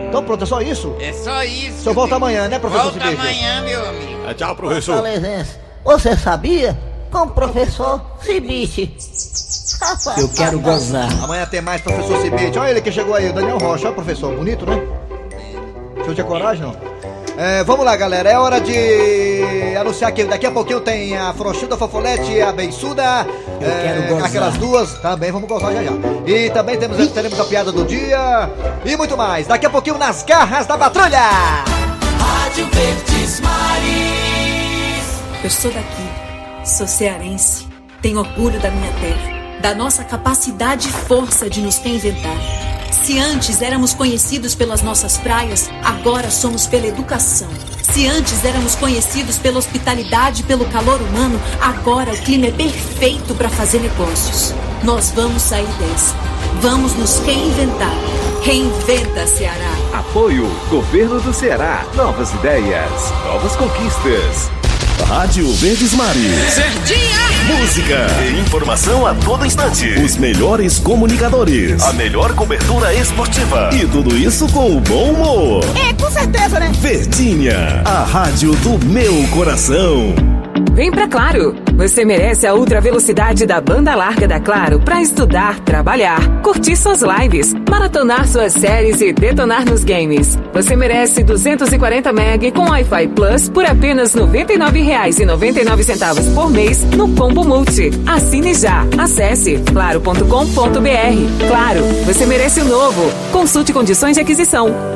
Então 0.08 0.22
pronto, 0.24 0.44
é 0.44 0.46
só 0.46 0.60
isso? 0.60 0.96
É 1.00 1.12
só 1.12 1.42
isso. 1.44 1.78
O 1.78 1.82
senhor 1.82 1.94
volta 1.94 2.16
amanhã, 2.16 2.48
né, 2.48 2.58
professor 2.58 2.90
Volta 2.92 3.08
amanhã, 3.08 3.62
meu 3.62 3.88
amigo. 3.88 4.28
É, 4.28 4.34
tchau, 4.34 4.56
professor. 4.56 4.96
Fortalezense, 4.96 5.58
você 5.84 6.16
sabia? 6.16 6.76
Com 7.10 7.18
o 7.22 7.30
professor 7.30 8.00
Cibite. 8.22 8.94
Eu 10.18 10.28
quero 10.28 10.58
gozar. 10.60 11.08
Amanhã 11.22 11.46
tem 11.46 11.60
mais 11.60 11.80
professor 11.80 12.20
Cibite. 12.20 12.58
Olha 12.58 12.70
ele 12.70 12.80
que 12.80 12.92
chegou 12.92 13.14
aí, 13.14 13.28
o 13.30 13.32
Daniel 13.32 13.58
Rocha. 13.58 13.86
Olha, 13.86 13.94
professor, 13.94 14.34
bonito, 14.34 14.66
né? 14.66 14.80
O 15.96 16.02
senhor 16.02 16.14
tinha 16.14 16.26
coragem, 16.26 16.62
não? 16.62 16.74
É, 17.38 17.62
vamos 17.64 17.84
lá, 17.84 17.94
galera. 17.96 18.30
É 18.30 18.38
hora 18.38 18.60
de 18.60 19.74
anunciar 19.78 20.10
que 20.12 20.24
daqui 20.24 20.46
a 20.46 20.50
pouquinho 20.50 20.80
tem 20.80 21.16
a 21.16 21.32
Frouxuda 21.34 21.76
Fofolete 21.76 22.32
e 22.32 22.40
a 22.42 22.50
Beiçuda. 22.52 23.26
Eu 23.60 23.70
É, 23.70 23.82
quero 23.82 24.08
gozar. 24.14 24.26
Aquelas 24.28 24.54
duas, 24.56 24.94
também 24.98 25.30
vamos 25.30 25.48
gozar 25.48 25.72
já 25.72 25.82
já. 25.82 25.92
E 26.26 26.50
também 26.50 26.78
temos, 26.78 26.96
teremos 27.12 27.38
a 27.38 27.44
piada 27.44 27.70
do 27.72 27.84
dia 27.84 28.50
e 28.84 28.96
muito 28.96 29.16
mais. 29.16 29.46
Daqui 29.46 29.66
a 29.66 29.70
pouquinho 29.70 29.98
nas 29.98 30.22
garras 30.22 30.66
da 30.66 30.78
patrulha. 30.78 31.20
Rádio 31.20 32.66
Verdes 32.72 33.40
Maris. 33.40 35.20
Eu 35.44 35.50
sou 35.50 35.70
daqui, 35.70 36.08
sou 36.66 36.86
cearense, 36.86 37.66
tenho 38.02 38.18
orgulho 38.18 38.58
da 38.60 38.70
minha 38.70 38.92
terra, 38.94 39.60
da 39.60 39.74
nossa 39.74 40.02
capacidade 40.02 40.88
e 40.88 40.92
força 40.92 41.48
de 41.48 41.60
nos 41.60 41.78
reinventar. 41.78 42.36
Se 42.90 43.18
antes 43.20 43.62
éramos 43.62 43.94
conhecidos 43.94 44.54
pelas 44.56 44.82
nossas 44.82 45.16
praias, 45.16 45.70
agora 45.84 46.28
somos 46.28 46.66
pela 46.66 46.88
educação. 46.88 47.48
Se 47.92 48.06
antes 48.08 48.44
éramos 48.44 48.74
conhecidos 48.74 49.38
pela 49.38 49.58
hospitalidade 49.58 50.42
e 50.42 50.44
pelo 50.44 50.64
calor 50.66 51.00
humano, 51.00 51.40
agora 51.60 52.12
o 52.12 52.16
clima 52.22 52.46
é 52.46 52.52
perfeito 52.52 53.32
para 53.36 53.48
fazer 53.48 53.78
negócios. 53.78 54.52
Nós 54.82 55.12
vamos 55.12 55.42
sair 55.42 55.68
dessa. 55.78 56.16
Vamos 56.60 56.94
nos 56.94 57.18
reinventar. 57.20 57.94
Reinventa, 58.42 59.26
Ceará. 59.26 59.72
Apoio 59.92 60.46
Governo 60.68 61.20
do 61.20 61.32
Ceará. 61.32 61.86
Novas 61.94 62.32
ideias, 62.34 63.12
novas 63.24 63.54
conquistas. 63.56 64.55
Rádio 65.04 65.52
Verdes 65.54 65.92
Mares. 65.94 66.54
Verdinha! 66.54 67.16
Música 67.60 68.06
e 68.24 68.40
informação 68.40 69.06
a 69.06 69.14
todo 69.14 69.46
instante. 69.46 69.88
Os 70.02 70.16
melhores 70.16 70.78
comunicadores. 70.78 71.82
A 71.82 71.92
melhor 71.92 72.34
cobertura 72.34 72.92
esportiva. 72.94 73.70
E 73.72 73.86
tudo 73.86 74.16
isso 74.16 74.48
com 74.48 74.76
o 74.76 74.80
bom 74.80 75.12
humor. 75.12 75.64
É, 75.76 75.92
com 75.92 76.10
certeza, 76.10 76.58
né? 76.58 76.72
Verdinha, 76.80 77.82
a 77.84 78.04
rádio 78.04 78.52
do 78.56 78.84
meu 78.86 79.26
coração. 79.28 80.14
Vem 80.72 80.90
pra 80.90 81.08
Claro! 81.08 81.54
Você 81.76 82.04
merece 82.04 82.46
a 82.46 82.54
ultra 82.54 82.80
velocidade 82.80 83.46
da 83.46 83.60
banda 83.60 83.94
larga 83.94 84.26
da 84.26 84.40
Claro 84.40 84.80
para 84.80 85.00
estudar, 85.00 85.60
trabalhar, 85.60 86.20
curtir 86.42 86.76
suas 86.76 87.02
lives, 87.02 87.54
maratonar 87.68 88.26
suas 88.26 88.52
séries 88.52 89.00
e 89.00 89.12
detonar 89.12 89.64
nos 89.64 89.84
games. 89.84 90.38
Você 90.52 90.74
merece 90.74 91.22
240 91.22 92.12
MB 92.12 92.52
com 92.52 92.70
Wi-Fi 92.70 93.08
Plus 93.08 93.48
por 93.48 93.64
apenas 93.64 94.14
R$ 94.14 94.22
99,99 94.22 96.34
por 96.34 96.50
mês 96.50 96.82
no 96.84 97.08
Combo 97.14 97.44
Multi. 97.44 97.90
Assine 98.06 98.54
já. 98.54 98.84
Acesse 98.98 99.58
claro.com.br. 99.72 101.48
Claro, 101.48 101.80
você 102.04 102.26
merece 102.26 102.60
o 102.60 102.64
novo. 102.64 103.10
Consulte 103.32 103.72
condições 103.72 104.14
de 104.14 104.20
aquisição. 104.20 104.95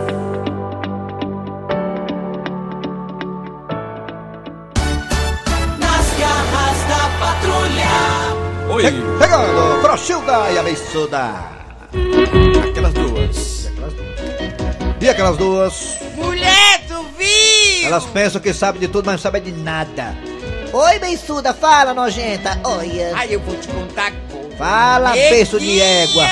Frouxuda 10.01 10.51
e 10.51 10.59
a 10.59 10.63
Beiçuda. 10.63 11.35
Aquelas 12.71 12.95
duas. 12.95 13.71
E 14.99 15.09
aquelas 15.09 15.37
duas? 15.37 15.99
Mulher, 16.15 16.81
tu 16.89 17.03
viu? 17.19 17.87
Elas 17.87 18.07
pensam 18.07 18.41
que 18.41 18.55
sabem 18.55 18.81
de 18.81 18.89
tudo, 18.89 19.05
mas 19.07 19.17
não 19.17 19.21
sabem 19.21 19.43
de 19.43 19.53
nada. 19.53 20.17
Oi, 20.73 20.99
beiçuda, 20.99 21.53
fala, 21.53 21.93
nojenta. 21.93 22.59
Olha. 22.65 23.13
Aí 23.15 23.35
eu 23.35 23.41
vou 23.41 23.55
te 23.57 23.69
contar 23.69 24.13
coisa. 24.31 24.57
Fala, 24.57 25.11
beiço 25.13 25.61
de 25.61 25.81
égua. 25.81 26.25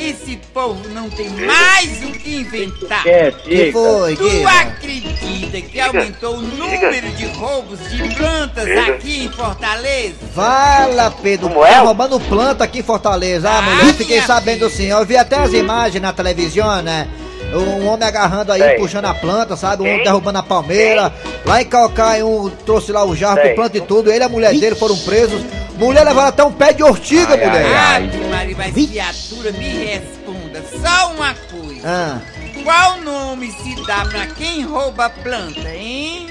Esse 0.00 0.36
povo 0.54 0.88
não 0.94 1.10
tem 1.10 1.28
mais 1.28 2.02
o 2.02 2.12
que 2.12 2.36
inventar. 2.36 3.04
Que 3.44 3.70
foi, 3.70 4.16
Tu 4.16 4.28
diga. 4.30 4.48
acredita 4.50 5.60
que 5.60 5.78
aumentou 5.80 6.36
o 6.36 6.40
número 6.40 7.10
de 7.10 7.26
roubos 7.26 7.78
de 7.90 8.14
plantas 8.14 8.66
aqui 8.88 9.24
em 9.24 9.28
Fortaleza? 9.28 10.14
Fala, 10.34 11.10
Pedro. 11.22 11.48
Como 11.48 11.64
é? 11.66 11.72
Tá 11.72 11.80
roubando 11.80 12.18
planta 12.20 12.64
aqui 12.64 12.78
em 12.78 12.82
Fortaleza. 12.82 13.50
Ah, 13.50 13.60
mulher, 13.60 13.92
fiquei 13.94 14.16
minha 14.16 14.26
sabendo 14.26 14.70
sim. 14.70 14.86
Eu 14.86 15.04
vi 15.04 15.16
até 15.18 15.36
as 15.36 15.52
imagens 15.52 16.00
na 16.00 16.12
televisão, 16.14 16.80
né? 16.82 17.06
Um 17.52 17.86
homem 17.88 18.06
agarrando 18.06 18.52
aí, 18.52 18.60
Sei. 18.62 18.76
puxando 18.76 19.06
a 19.06 19.14
planta, 19.14 19.56
sabe? 19.56 19.82
Um 19.82 19.86
homem 19.86 20.02
derrubando 20.04 20.38
a 20.38 20.42
palmeira. 20.42 21.12
Lá 21.44 21.60
em 21.60 21.64
Calcaia, 21.66 22.24
um 22.24 22.48
trouxe 22.64 22.92
lá 22.92 23.04
o 23.04 23.14
jarro 23.14 23.40
Sei. 23.40 23.50
com 23.50 23.54
planta 23.56 23.76
e 23.76 23.80
tudo. 23.80 24.10
Ele 24.10 24.20
e 24.20 24.26
a 24.26 24.28
mulher 24.28 24.54
dele 24.54 24.76
foram 24.76 24.96
presos. 24.98 25.42
Mulher 25.80 26.04
levaram 26.04 26.28
até 26.28 26.44
um 26.44 26.52
pé 26.52 26.74
de 26.74 26.82
ortiga, 26.82 27.36
mulher. 27.38 27.66
Ave 27.96 28.18
Maria, 28.28 28.56
mas 28.58 28.72
criatura, 28.74 29.50
me 29.52 29.84
responda 29.86 30.62
só 30.70 31.12
uma 31.12 31.34
coisa. 31.34 31.80
Ah, 31.82 32.18
Qual 32.62 33.00
nome 33.00 33.50
se 33.50 33.74
dá 33.86 34.04
pra 34.04 34.26
quem 34.26 34.62
rouba 34.62 35.08
planta, 35.08 35.68
hein? 35.70 36.28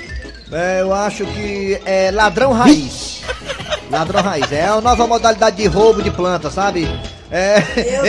é, 0.52 0.82
eu 0.82 0.94
acho 0.94 1.26
que 1.26 1.82
é 1.84 2.12
ladrão 2.12 2.54
raiz. 2.54 3.22
Ladrão 3.90 4.22
raiz. 4.22 4.52
É 4.52 4.68
a 4.68 4.80
nova 4.80 5.08
modalidade 5.08 5.58
de 5.58 5.66
roubo 5.68 6.04
de 6.04 6.12
planta, 6.12 6.52
sabe? 6.52 6.88
É, 7.32 7.64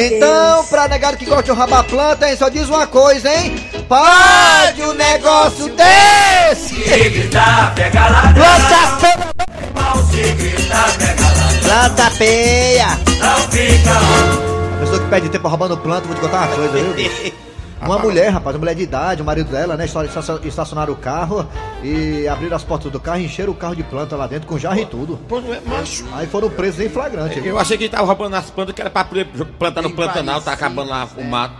então, 0.06 0.64
pra 0.66 0.88
negar 0.88 1.16
que 1.16 1.24
gosta 1.24 1.42
de 1.44 1.50
roubar 1.58 1.84
planta, 1.84 2.28
hein, 2.28 2.36
só 2.36 2.50
diz 2.50 2.68
uma 2.68 2.86
coisa, 2.86 3.32
hein? 3.34 3.54
Pode 3.88 4.82
um 4.82 4.92
negócio 4.92 5.70
desse! 5.70 6.74
Planta 9.90 11.60
Planta 11.62 12.10
peia! 12.16 12.86
Pessoa 14.78 14.98
que 15.00 15.06
perde 15.10 15.28
tempo 15.30 15.48
roubando 15.48 15.76
planta, 15.76 16.06
vou 16.06 16.14
te 16.14 16.20
contar 16.20 16.46
uma 16.46 16.56
coisa, 16.56 16.78
viu? 16.78 17.32
Uma 17.82 17.98
mulher, 17.98 18.28
rapaz, 18.28 18.54
uma 18.54 18.60
mulher 18.60 18.74
de 18.74 18.82
idade, 18.82 19.22
o 19.22 19.24
marido 19.24 19.50
dela, 19.50 19.74
né? 19.74 19.84
esta- 19.84 20.04
esta- 20.04 20.38
Estacionaram 20.44 20.92
o 20.92 20.96
carro 20.96 21.48
e 21.82 22.28
abriram 22.28 22.54
as 22.54 22.62
portas 22.62 22.92
do 22.92 23.00
carro 23.00 23.20
e 23.20 23.24
encheram 23.24 23.54
o 23.54 23.56
carro 23.56 23.74
de 23.74 23.82
planta 23.82 24.16
lá 24.16 24.26
dentro, 24.26 24.46
com 24.46 24.58
jarro 24.58 24.78
e 24.80 24.84
tudo. 24.84 25.18
Não 25.30 25.38
é 25.54 25.60
macho. 25.66 26.04
Aí 26.12 26.26
foram 26.26 26.50
presos 26.50 26.78
em 26.84 26.90
flagrante. 26.90 27.40
Eu 27.42 27.58
achei 27.58 27.78
que 27.78 27.84
ele 27.84 27.90
tava 27.90 28.04
roubando 28.06 28.36
as 28.36 28.50
plantas 28.50 28.74
que 28.74 28.82
era 28.82 28.90
pra 28.90 29.06
plantar 29.58 29.80
no 29.80 29.90
Pantanal, 29.92 30.42
tá 30.42 30.52
acabando 30.52 30.90
lá 30.90 31.08
o 31.16 31.24
mato. 31.24 31.54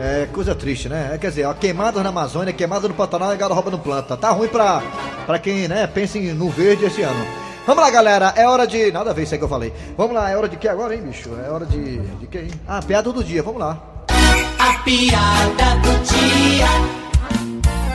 É 0.00 0.26
coisa 0.32 0.54
triste, 0.54 0.88
né? 0.88 1.10
É, 1.12 1.18
Quer 1.18 1.28
dizer, 1.28 1.44
ó, 1.44 1.52
queimadas 1.52 2.02
na 2.02 2.08
Amazônia, 2.08 2.50
queimadas 2.54 2.88
no 2.88 2.94
Pantanal 2.94 3.34
e 3.34 3.36
gado 3.36 3.52
roubando 3.52 3.78
planta. 3.78 4.16
Tá 4.16 4.30
ruim 4.30 4.48
pra, 4.48 4.82
pra 5.26 5.38
quem, 5.38 5.68
né, 5.68 5.86
pensa 5.86 6.16
em- 6.16 6.32
no 6.32 6.48
verde 6.48 6.86
esse 6.86 7.02
ano. 7.02 7.22
Vamos 7.66 7.82
lá, 7.82 7.90
galera, 7.90 8.34
é 8.36 8.46
hora 8.46 8.66
de. 8.66 8.92
Nada 8.92 9.10
a 9.10 9.14
ver 9.14 9.22
isso 9.22 9.32
aí 9.32 9.38
que 9.38 9.44
eu 9.44 9.48
falei. 9.48 9.72
Vamos 9.96 10.14
lá, 10.14 10.30
é 10.30 10.36
hora 10.36 10.48
de 10.48 10.56
que 10.56 10.68
agora, 10.68 10.94
hein, 10.94 11.00
bicho? 11.00 11.30
É 11.42 11.50
hora 11.50 11.64
de. 11.64 11.98
De 11.98 12.26
que, 12.26 12.38
hein? 12.38 12.50
Ah, 12.68 12.82
piada 12.82 13.10
do 13.10 13.24
dia, 13.24 13.42
vamos 13.42 13.58
lá. 13.58 13.78
A 14.58 14.78
piada 14.82 15.74
do 15.82 15.98
dia. 16.04 17.04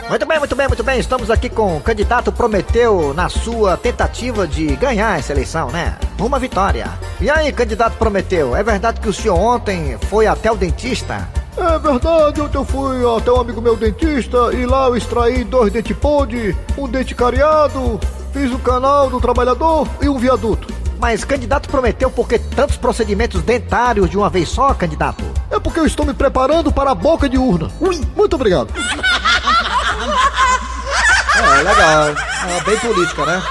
Muito 0.10 0.26
bem, 0.26 0.40
muito 0.40 0.56
bem, 0.56 0.68
muito 0.68 0.84
bem. 0.84 1.00
Estamos 1.00 1.30
aqui 1.30 1.50
com 1.50 1.78
o 1.78 1.82
candidato 1.82 2.32
Prometeu 2.32 3.14
na 3.14 3.30
sua 3.30 3.78
tentativa 3.78 4.48
de 4.48 4.76
ganhar 4.76 5.20
essa 5.20 5.34
eleição, 5.34 5.70
né? 5.70 6.00
Uma 6.20 6.40
vitória. 6.40 6.90
E 7.22 7.30
aí, 7.30 7.52
candidato 7.52 7.96
Prometeu, 7.96 8.56
é 8.56 8.64
verdade 8.64 9.00
que 9.00 9.08
o 9.08 9.14
senhor 9.14 9.38
ontem 9.38 10.00
foi 10.10 10.26
até 10.26 10.52
o 10.52 10.56
dentista? 10.56 11.30
É 11.56 11.78
verdade, 11.78 12.42
ontem 12.42 12.58
eu 12.58 12.66
fui 12.66 12.98
até 13.18 13.32
um 13.32 13.42
amigo 13.42 13.62
meu 13.62 13.76
dentista 13.76 14.52
e 14.52 14.66
lá 14.66 14.88
eu 14.88 14.96
extraí 14.96 15.44
dois 15.44 15.72
dentes 15.72 15.96
podre, 15.96 16.58
um 16.76 16.88
dente 16.88 17.14
cariado, 17.14 18.00
fiz 18.40 18.54
o 18.54 18.60
canal 18.60 19.10
do 19.10 19.20
trabalhador 19.20 19.86
e 20.02 20.08
um 20.08 20.18
viaduto. 20.18 20.74
Mas 20.98 21.26
candidato 21.26 21.68
prometeu 21.68 22.10
por 22.10 22.26
que 22.26 22.40
tantos 22.40 22.78
procedimentos 22.78 23.42
dentários 23.42 24.10
de 24.10 24.18
uma 24.18 24.30
vez 24.30 24.48
só, 24.48 24.74
candidato? 24.74 25.26
É 25.52 25.60
porque 25.60 25.82
eu 25.82 25.86
estou 25.86 26.06
me 26.06 26.14
preparando 26.14 26.72
para 26.72 26.92
a 26.92 26.96
boca 26.96 27.28
de 27.28 27.38
urna. 27.38 27.70
Ui, 27.82 28.00
muito 28.16 28.36
obrigado. 28.36 28.74
É, 31.36 31.64
legal. 31.64 32.08
É 32.08 32.64
bem 32.64 32.80
política, 32.80 33.26
né? 33.26 33.44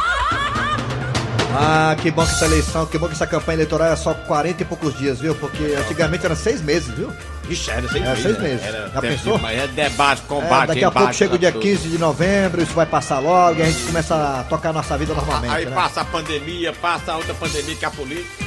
Ah, 1.55 1.95
que 2.01 2.11
bom 2.11 2.25
que 2.25 2.33
essa 2.33 2.47
eleição, 2.47 2.87
que 2.87 2.97
bom 2.97 3.09
que 3.09 3.13
essa 3.13 3.27
campanha 3.27 3.57
eleitoral 3.57 3.89
é 3.89 3.97
só 3.97 4.15
40 4.15 4.63
e 4.63 4.65
poucos 4.65 4.97
dias, 4.97 5.21
viu? 5.21 5.35
Porque 5.35 5.77
antigamente 5.79 6.25
era 6.25 6.35
seis 6.35 6.63
meses, 6.63 6.89
viu? 6.95 7.13
Ixi, 7.49 7.71
era 7.71 7.89
seis 7.89 7.95
É, 8.05 8.09
meses. 8.09 8.23
seis 8.23 8.39
né? 8.39 8.43
meses. 8.49 8.67
Era 8.67 8.89
Já 8.93 9.01
pensou? 9.01 9.41
É 9.49 9.67
debate, 9.69 10.23
É, 10.25 10.29
combate, 10.29 10.67
daqui 10.69 10.85
a 10.85 10.91
pouco 10.91 11.13
chega 11.15 11.35
o 11.35 11.39
dia 11.39 11.53
tudo. 11.53 11.63
15 11.63 11.89
de 11.89 11.99
novembro, 11.99 12.63
isso 12.63 12.73
vai 12.75 12.87
passar 12.87 13.19
logo 13.21 13.59
e 13.59 13.63
a 13.63 13.67
gente 13.67 13.83
começa 13.85 14.15
a 14.41 14.45
tocar 14.45 14.73
nossa 14.73 14.97
vida 14.99 15.15
normalmente. 15.15 15.55
Aí 15.55 15.65
né? 15.67 15.73
passa 15.75 16.01
a 16.03 16.05
pandemia, 16.05 16.73
passa 16.73 17.13
a 17.13 17.17
outra 17.17 17.35
pandemia 17.35 17.75
que 17.75 17.85
é 17.85 17.89
a 17.89 17.91
política. 17.91 18.45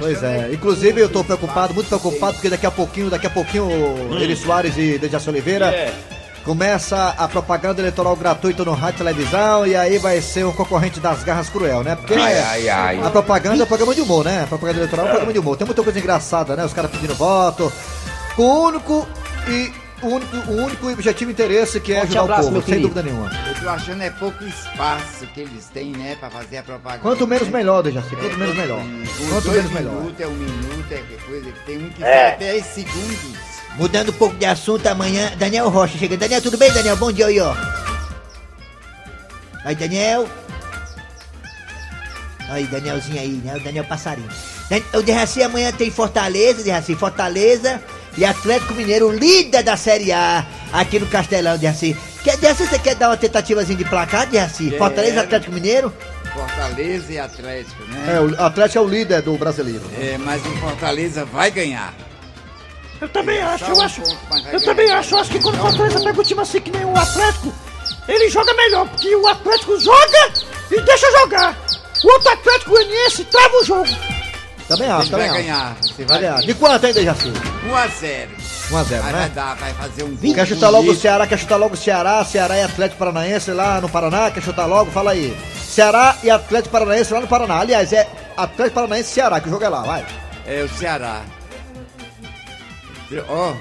Pois 0.00 0.22
é, 0.22 0.50
inclusive 0.52 1.00
eu 1.00 1.08
tô 1.08 1.24
preocupado, 1.24 1.72
muito 1.74 1.88
preocupado, 1.88 2.34
porque 2.34 2.48
daqui 2.50 2.66
a 2.66 2.70
pouquinho, 2.70 3.08
daqui 3.10 3.26
a 3.26 3.30
pouquinho, 3.30 3.64
Hum. 3.64 4.08
o 4.10 4.18
Eri 4.18 4.36
Soares 4.36 4.76
e 4.76 4.98
Dejaci 4.98 5.28
Oliveira 5.30 5.66
É. 5.66 5.92
começa 6.44 7.14
a 7.18 7.28
propaganda 7.28 7.80
eleitoral 7.80 8.14
gratuita 8.16 8.64
no 8.64 8.72
rádio 8.72 8.96
e 8.96 8.98
televisão 8.98 9.66
e 9.66 9.74
aí 9.76 9.98
vai 9.98 10.20
ser 10.20 10.44
um 10.46 10.52
concorrente 10.52 11.00
das 11.00 11.22
garras 11.24 11.48
cruel, 11.48 11.82
né? 11.82 11.96
Porque 11.96 12.14
Ai, 12.14 12.32
é- 12.32 12.42
ai, 12.42 12.68
ai. 12.68 13.00
a 13.02 13.10
propaganda 13.10 13.62
é 13.62 13.64
um 13.64 13.66
programa 13.66 13.94
de 13.94 14.00
humor, 14.00 14.24
né? 14.24 14.42
A 14.44 14.46
propaganda 14.46 14.78
eleitoral 14.78 15.06
é 15.06 15.08
um 15.08 15.10
programa 15.12 15.32
de 15.32 15.38
humor. 15.38 15.56
Tem 15.56 15.66
muita 15.66 15.82
coisa 15.82 15.98
engraçada, 15.98 16.56
né? 16.56 16.64
Os 16.64 16.72
caras 16.72 16.90
pedindo 16.90 17.14
voto, 17.14 17.72
com 18.40 18.46
o 18.46 18.64
único 18.68 19.08
e 19.48 19.70
o 20.02 20.06
único, 20.06 20.36
o 20.50 20.56
único 20.64 20.90
objetivo 20.90 21.30
e 21.30 21.34
interesse 21.34 21.78
que 21.78 21.92
é 21.92 21.96
Forte 22.00 22.16
ajudar 22.16 22.22
abraço, 22.22 22.48
o 22.48 22.52
meu 22.52 22.62
povo, 22.62 22.72
sem 22.72 22.80
querido. 22.80 22.94
dúvida 22.94 23.02
nenhuma. 23.02 23.30
Eu 23.46 23.54
tô 23.62 23.68
achando 23.68 24.02
é 24.02 24.08
pouco 24.08 24.42
espaço 24.44 25.26
que 25.34 25.40
eles 25.40 25.66
têm, 25.66 25.92
né, 25.92 26.16
pra 26.18 26.30
fazer 26.30 26.56
a 26.56 26.62
propaganda. 26.62 27.02
Quanto 27.02 27.26
menos 27.26 27.48
melhor, 27.48 27.82
Dejaci, 27.82 28.08
quanto 28.16 28.32
É, 28.32 28.36
menos 28.38 28.56
melhor. 28.56 28.78
um- 28.78 29.04
Quanto 29.28 29.44
dois 29.44 29.56
menos 29.58 29.72
melhor. 29.72 29.94
minutos, 29.94 30.20
é 30.20 30.26
um 30.26 30.30
minuto, 30.32 30.90
é 30.92 31.02
coisa 31.26 31.52
que 31.52 31.66
tem 31.66 31.84
um 31.84 31.90
que 31.90 32.02
É. 32.02 32.28
vai 32.30 32.38
10 32.38 32.64
segundos. 32.64 33.50
Mudando 33.76 34.08
um 34.08 34.14
pouco 34.14 34.34
de 34.36 34.46
assunto 34.46 34.86
amanhã, 34.86 35.32
Daniel 35.36 35.68
Rocha 35.68 35.98
chega. 35.98 36.16
Daniel, 36.16 36.40
tudo 36.40 36.56
bem, 36.56 36.72
Daniel? 36.72 36.96
Bom 36.96 37.12
dia 37.12 37.26
aí, 37.26 37.38
ó. 37.40 37.54
Aí, 39.66 39.74
Daniel. 39.74 40.26
Aí, 42.48 42.64
Danielzinho 42.66 43.20
aí, 43.20 43.28
né? 43.44 43.54
O 43.56 43.60
Daniel 43.60 43.84
Passarinho. 43.84 44.28
Dan- 44.70 44.98
O 44.98 45.02
Derraci 45.02 45.42
amanhã 45.42 45.70
tem 45.72 45.90
Fortaleza, 45.90 46.62
Derraci, 46.64 46.94
Fortaleza 46.96 47.80
e 48.16 48.24
Atlético 48.24 48.74
Mineiro, 48.74 49.10
líder 49.10 49.62
da 49.62 49.76
Série 49.76 50.12
A 50.12 50.46
aqui 50.72 50.98
no 50.98 51.06
Castelão, 51.06 51.56
Derraci. 51.56 51.96
Quer, 52.22 52.36
Derraci, 52.36 52.66
você 52.66 52.78
quer 52.78 52.94
dar 52.94 53.08
uma 53.08 53.16
tentativazinha 53.16 53.78
de 53.78 53.84
placar? 53.84 54.28
Quero. 54.28 54.50
Fortaleza, 54.78 55.20
Atlético 55.22 55.52
Mineiro? 55.52 55.92
Fortaleza 56.34 57.12
e 57.12 57.18
Atlético, 57.18 57.82
né? 57.84 58.16
É, 58.16 58.20
o 58.20 58.44
Atlético 58.44 58.78
é 58.78 58.82
o 58.82 58.88
líder 58.88 59.22
do 59.22 59.36
brasileiro. 59.36 59.82
É, 59.98 60.16
mas 60.18 60.44
o 60.44 60.50
Fortaleza 60.58 61.24
vai 61.24 61.50
ganhar. 61.50 61.94
Eu 63.00 63.08
também 63.08 63.40
acho, 63.40 63.64
Só 63.64 63.72
eu 63.72 63.76
um 63.78 63.80
acho. 63.80 64.02
Eu 64.02 64.42
ganhar. 64.42 64.60
também 64.60 64.90
acho, 64.90 65.14
eu 65.14 65.18
acho 65.18 65.30
que 65.30 65.40
quando 65.40 65.54
o 65.54 65.58
Fortaleza 65.58 66.00
pega 66.04 66.20
o 66.20 66.24
time 66.24 66.40
assim 66.42 66.60
que 66.60 66.70
nem 66.70 66.84
o 66.84 66.96
Atlético, 66.96 67.52
ele 68.06 68.28
joga 68.28 68.52
melhor, 68.54 68.86
porque 68.88 69.14
o 69.16 69.26
Atlético 69.26 69.80
joga 69.80 70.32
e 70.70 70.80
deixa 70.82 71.10
jogar. 71.20 71.56
O 72.04 72.12
outro 72.12 72.30
Atlético 72.30 72.70
Goianiense 72.70 73.24
trava 73.24 73.56
o 73.56 73.64
jogo. 73.64 73.88
Também 74.70 74.88
acho, 74.88 75.02
Ele 75.02 75.10
também 75.10 75.28
vai 75.28 75.36
acho. 75.36 75.46
ganhar. 75.48 75.76
Você 75.80 76.04
Vai 76.04 76.20
ganhar. 76.20 76.40
De 76.42 76.54
quanto 76.54 76.86
ainda, 76.86 76.98
Dejaci? 77.00 77.32
1 77.68 77.76
a 77.76 77.86
0 77.88 78.30
1 78.70 78.76
a 78.76 78.82
0 78.84 79.02
Mas 79.02 79.12
né? 79.12 79.18
vai 79.18 79.30
dar, 79.30 79.56
vai 79.56 79.74
fazer 79.74 80.04
um 80.04 80.14
gol. 80.14 80.34
Quer 80.34 80.46
chutar 80.46 80.70
logo 80.70 80.90
o. 80.92 80.94
Ceará, 80.94 81.26
quer 81.26 81.38
chutar 81.40 81.56
logo 81.56 81.74
o 81.74 81.76
Ceará, 81.76 82.24
Ceará 82.24 82.56
e 82.56 82.62
Atlético 82.62 82.98
Paranaense 83.00 83.50
lá 83.50 83.80
no 83.80 83.88
Paraná, 83.88 84.30
quer 84.30 84.40
chutar 84.40 84.66
logo? 84.66 84.92
Fala 84.92 85.10
aí. 85.10 85.36
Ceará 85.66 86.16
e 86.22 86.30
Atlético 86.30 86.70
Paranaense 86.70 87.12
lá 87.12 87.20
no 87.20 87.26
Paraná. 87.26 87.58
Aliás, 87.58 87.92
é 87.92 88.08
Atlético 88.36 88.76
Paranaense 88.76 89.10
e 89.10 89.14
Ceará, 89.14 89.40
que 89.40 89.48
o 89.48 89.50
jogo 89.50 89.64
é 89.64 89.68
lá, 89.68 89.82
vai. 89.82 90.06
É 90.46 90.62
o 90.62 90.68
Ceará. 90.68 91.22
Ó, 93.28 93.54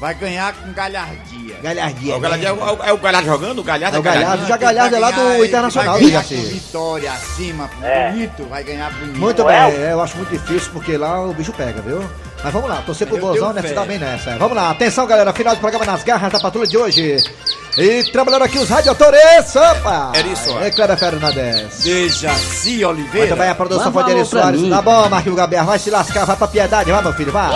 vai 0.00 0.14
ganhar 0.14 0.52
com 0.54 0.72
galhardia. 0.72 1.56
Galhardia. 1.62 2.16
O 2.16 2.20
Galhardo 2.20 2.46
é, 2.46 2.52
o- 2.52 2.84
é 2.84 2.92
o 2.92 2.98
Galhardo 2.98 3.26
jogando? 3.28 3.58
O 3.58 3.64
Galhardo 3.64 3.96
É 3.96 4.00
o 4.00 4.02
Galhardo, 4.02 4.46
já 4.46 4.56
Galhardo 4.56 4.94
é 4.96 4.98
lá 4.98 5.10
do 5.10 5.24
Vai 5.24 5.44
Internacional, 5.46 5.98
ganhar 5.98 6.22
com 6.22 6.28
vitória 6.36 7.12
acima, 7.12 7.70
É. 7.82 8.10
bonito, 8.12 8.44
vai 8.48 8.62
ganhar 8.62 8.90
bonito. 8.92 9.18
Muito 9.18 9.44
bem, 9.44 9.56
é, 9.56 9.88
eu 9.92 10.00
acho 10.00 10.16
muito 10.16 10.30
difícil 10.30 10.70
porque 10.72 10.96
lá 10.96 11.20
o 11.24 11.32
bicho 11.34 11.52
pega, 11.52 11.80
viu? 11.82 12.04
Mas 12.44 12.52
vamos 12.52 12.70
lá, 12.70 12.76
torcer 12.86 13.08
pro 13.08 13.18
Bozão, 13.18 13.52
né? 13.52 13.60
Se 13.62 13.68
fé. 13.68 13.74
dá 13.74 13.84
bem 13.84 13.98
nessa. 13.98 14.36
Vamos 14.38 14.56
lá, 14.56 14.70
atenção 14.70 15.04
galera, 15.06 15.32
final 15.32 15.56
do 15.56 15.60
programa 15.60 15.84
nas 15.84 16.04
garras 16.04 16.32
da 16.32 16.38
patrulha 16.38 16.68
de 16.68 16.78
hoje. 16.78 17.16
E 17.76 18.04
trabalhando 18.12 18.42
aqui 18.42 18.58
os 18.58 18.68
radiadores, 18.68 19.56
opa! 19.56 20.12
Eri 20.14 20.36
Soares. 20.36 20.66
É 20.66 20.70
Clara 20.70 20.96
Fernandes. 20.96 21.82
Dejaci 21.82 22.84
Oliveira. 22.84 23.26
Muito 23.26 23.36
bem, 23.40 23.48
a 23.50 23.54
produção 23.54 23.92
foi 23.92 24.04
de 24.04 24.10
Eri 24.12 24.24
Soares. 24.24 24.60
mim. 24.60 24.70
Tá 24.70 24.80
bom, 24.82 25.08
Marquinhos 25.08 25.36
Gabriel, 25.36 25.64
vai 25.64 25.78
se 25.80 25.90
lascar, 25.90 26.24
vai 26.24 26.36
pra 26.36 26.46
piedade, 26.46 26.90
vai 26.92 27.02
meu 27.02 27.12
filho, 27.14 27.32
vai. 27.32 27.50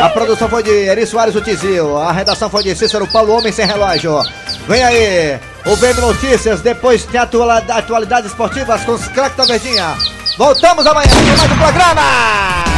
A 0.00 0.08
produção 0.08 0.48
foi 0.48 0.62
de 0.62 0.70
Eri 0.70 1.06
Soares, 1.06 1.34
o 1.34 1.40
Tizil. 1.40 1.96
A 1.98 2.12
redação 2.12 2.48
foi 2.50 2.62
de 2.62 2.74
Cícero 2.74 3.06
Paulo, 3.06 3.36
Homem 3.38 3.52
Sem 3.52 3.66
Relógio. 3.66 4.20
Vem 4.66 4.82
aí, 4.82 5.38
o 5.66 5.76
VM 5.76 6.00
Notícias, 6.00 6.60
depois 6.60 7.04
tem 7.04 7.20
atua- 7.20 7.58
atualidades 7.58 8.30
esportivas 8.30 8.82
com 8.84 8.98
craques 8.98 9.36
da 9.36 9.44
Verdinha. 9.44 9.94
Voltamos 10.38 10.86
amanhã 10.86 11.08
com 11.08 11.36
mais 11.38 11.52
um 11.52 11.58
programa. 11.58 12.71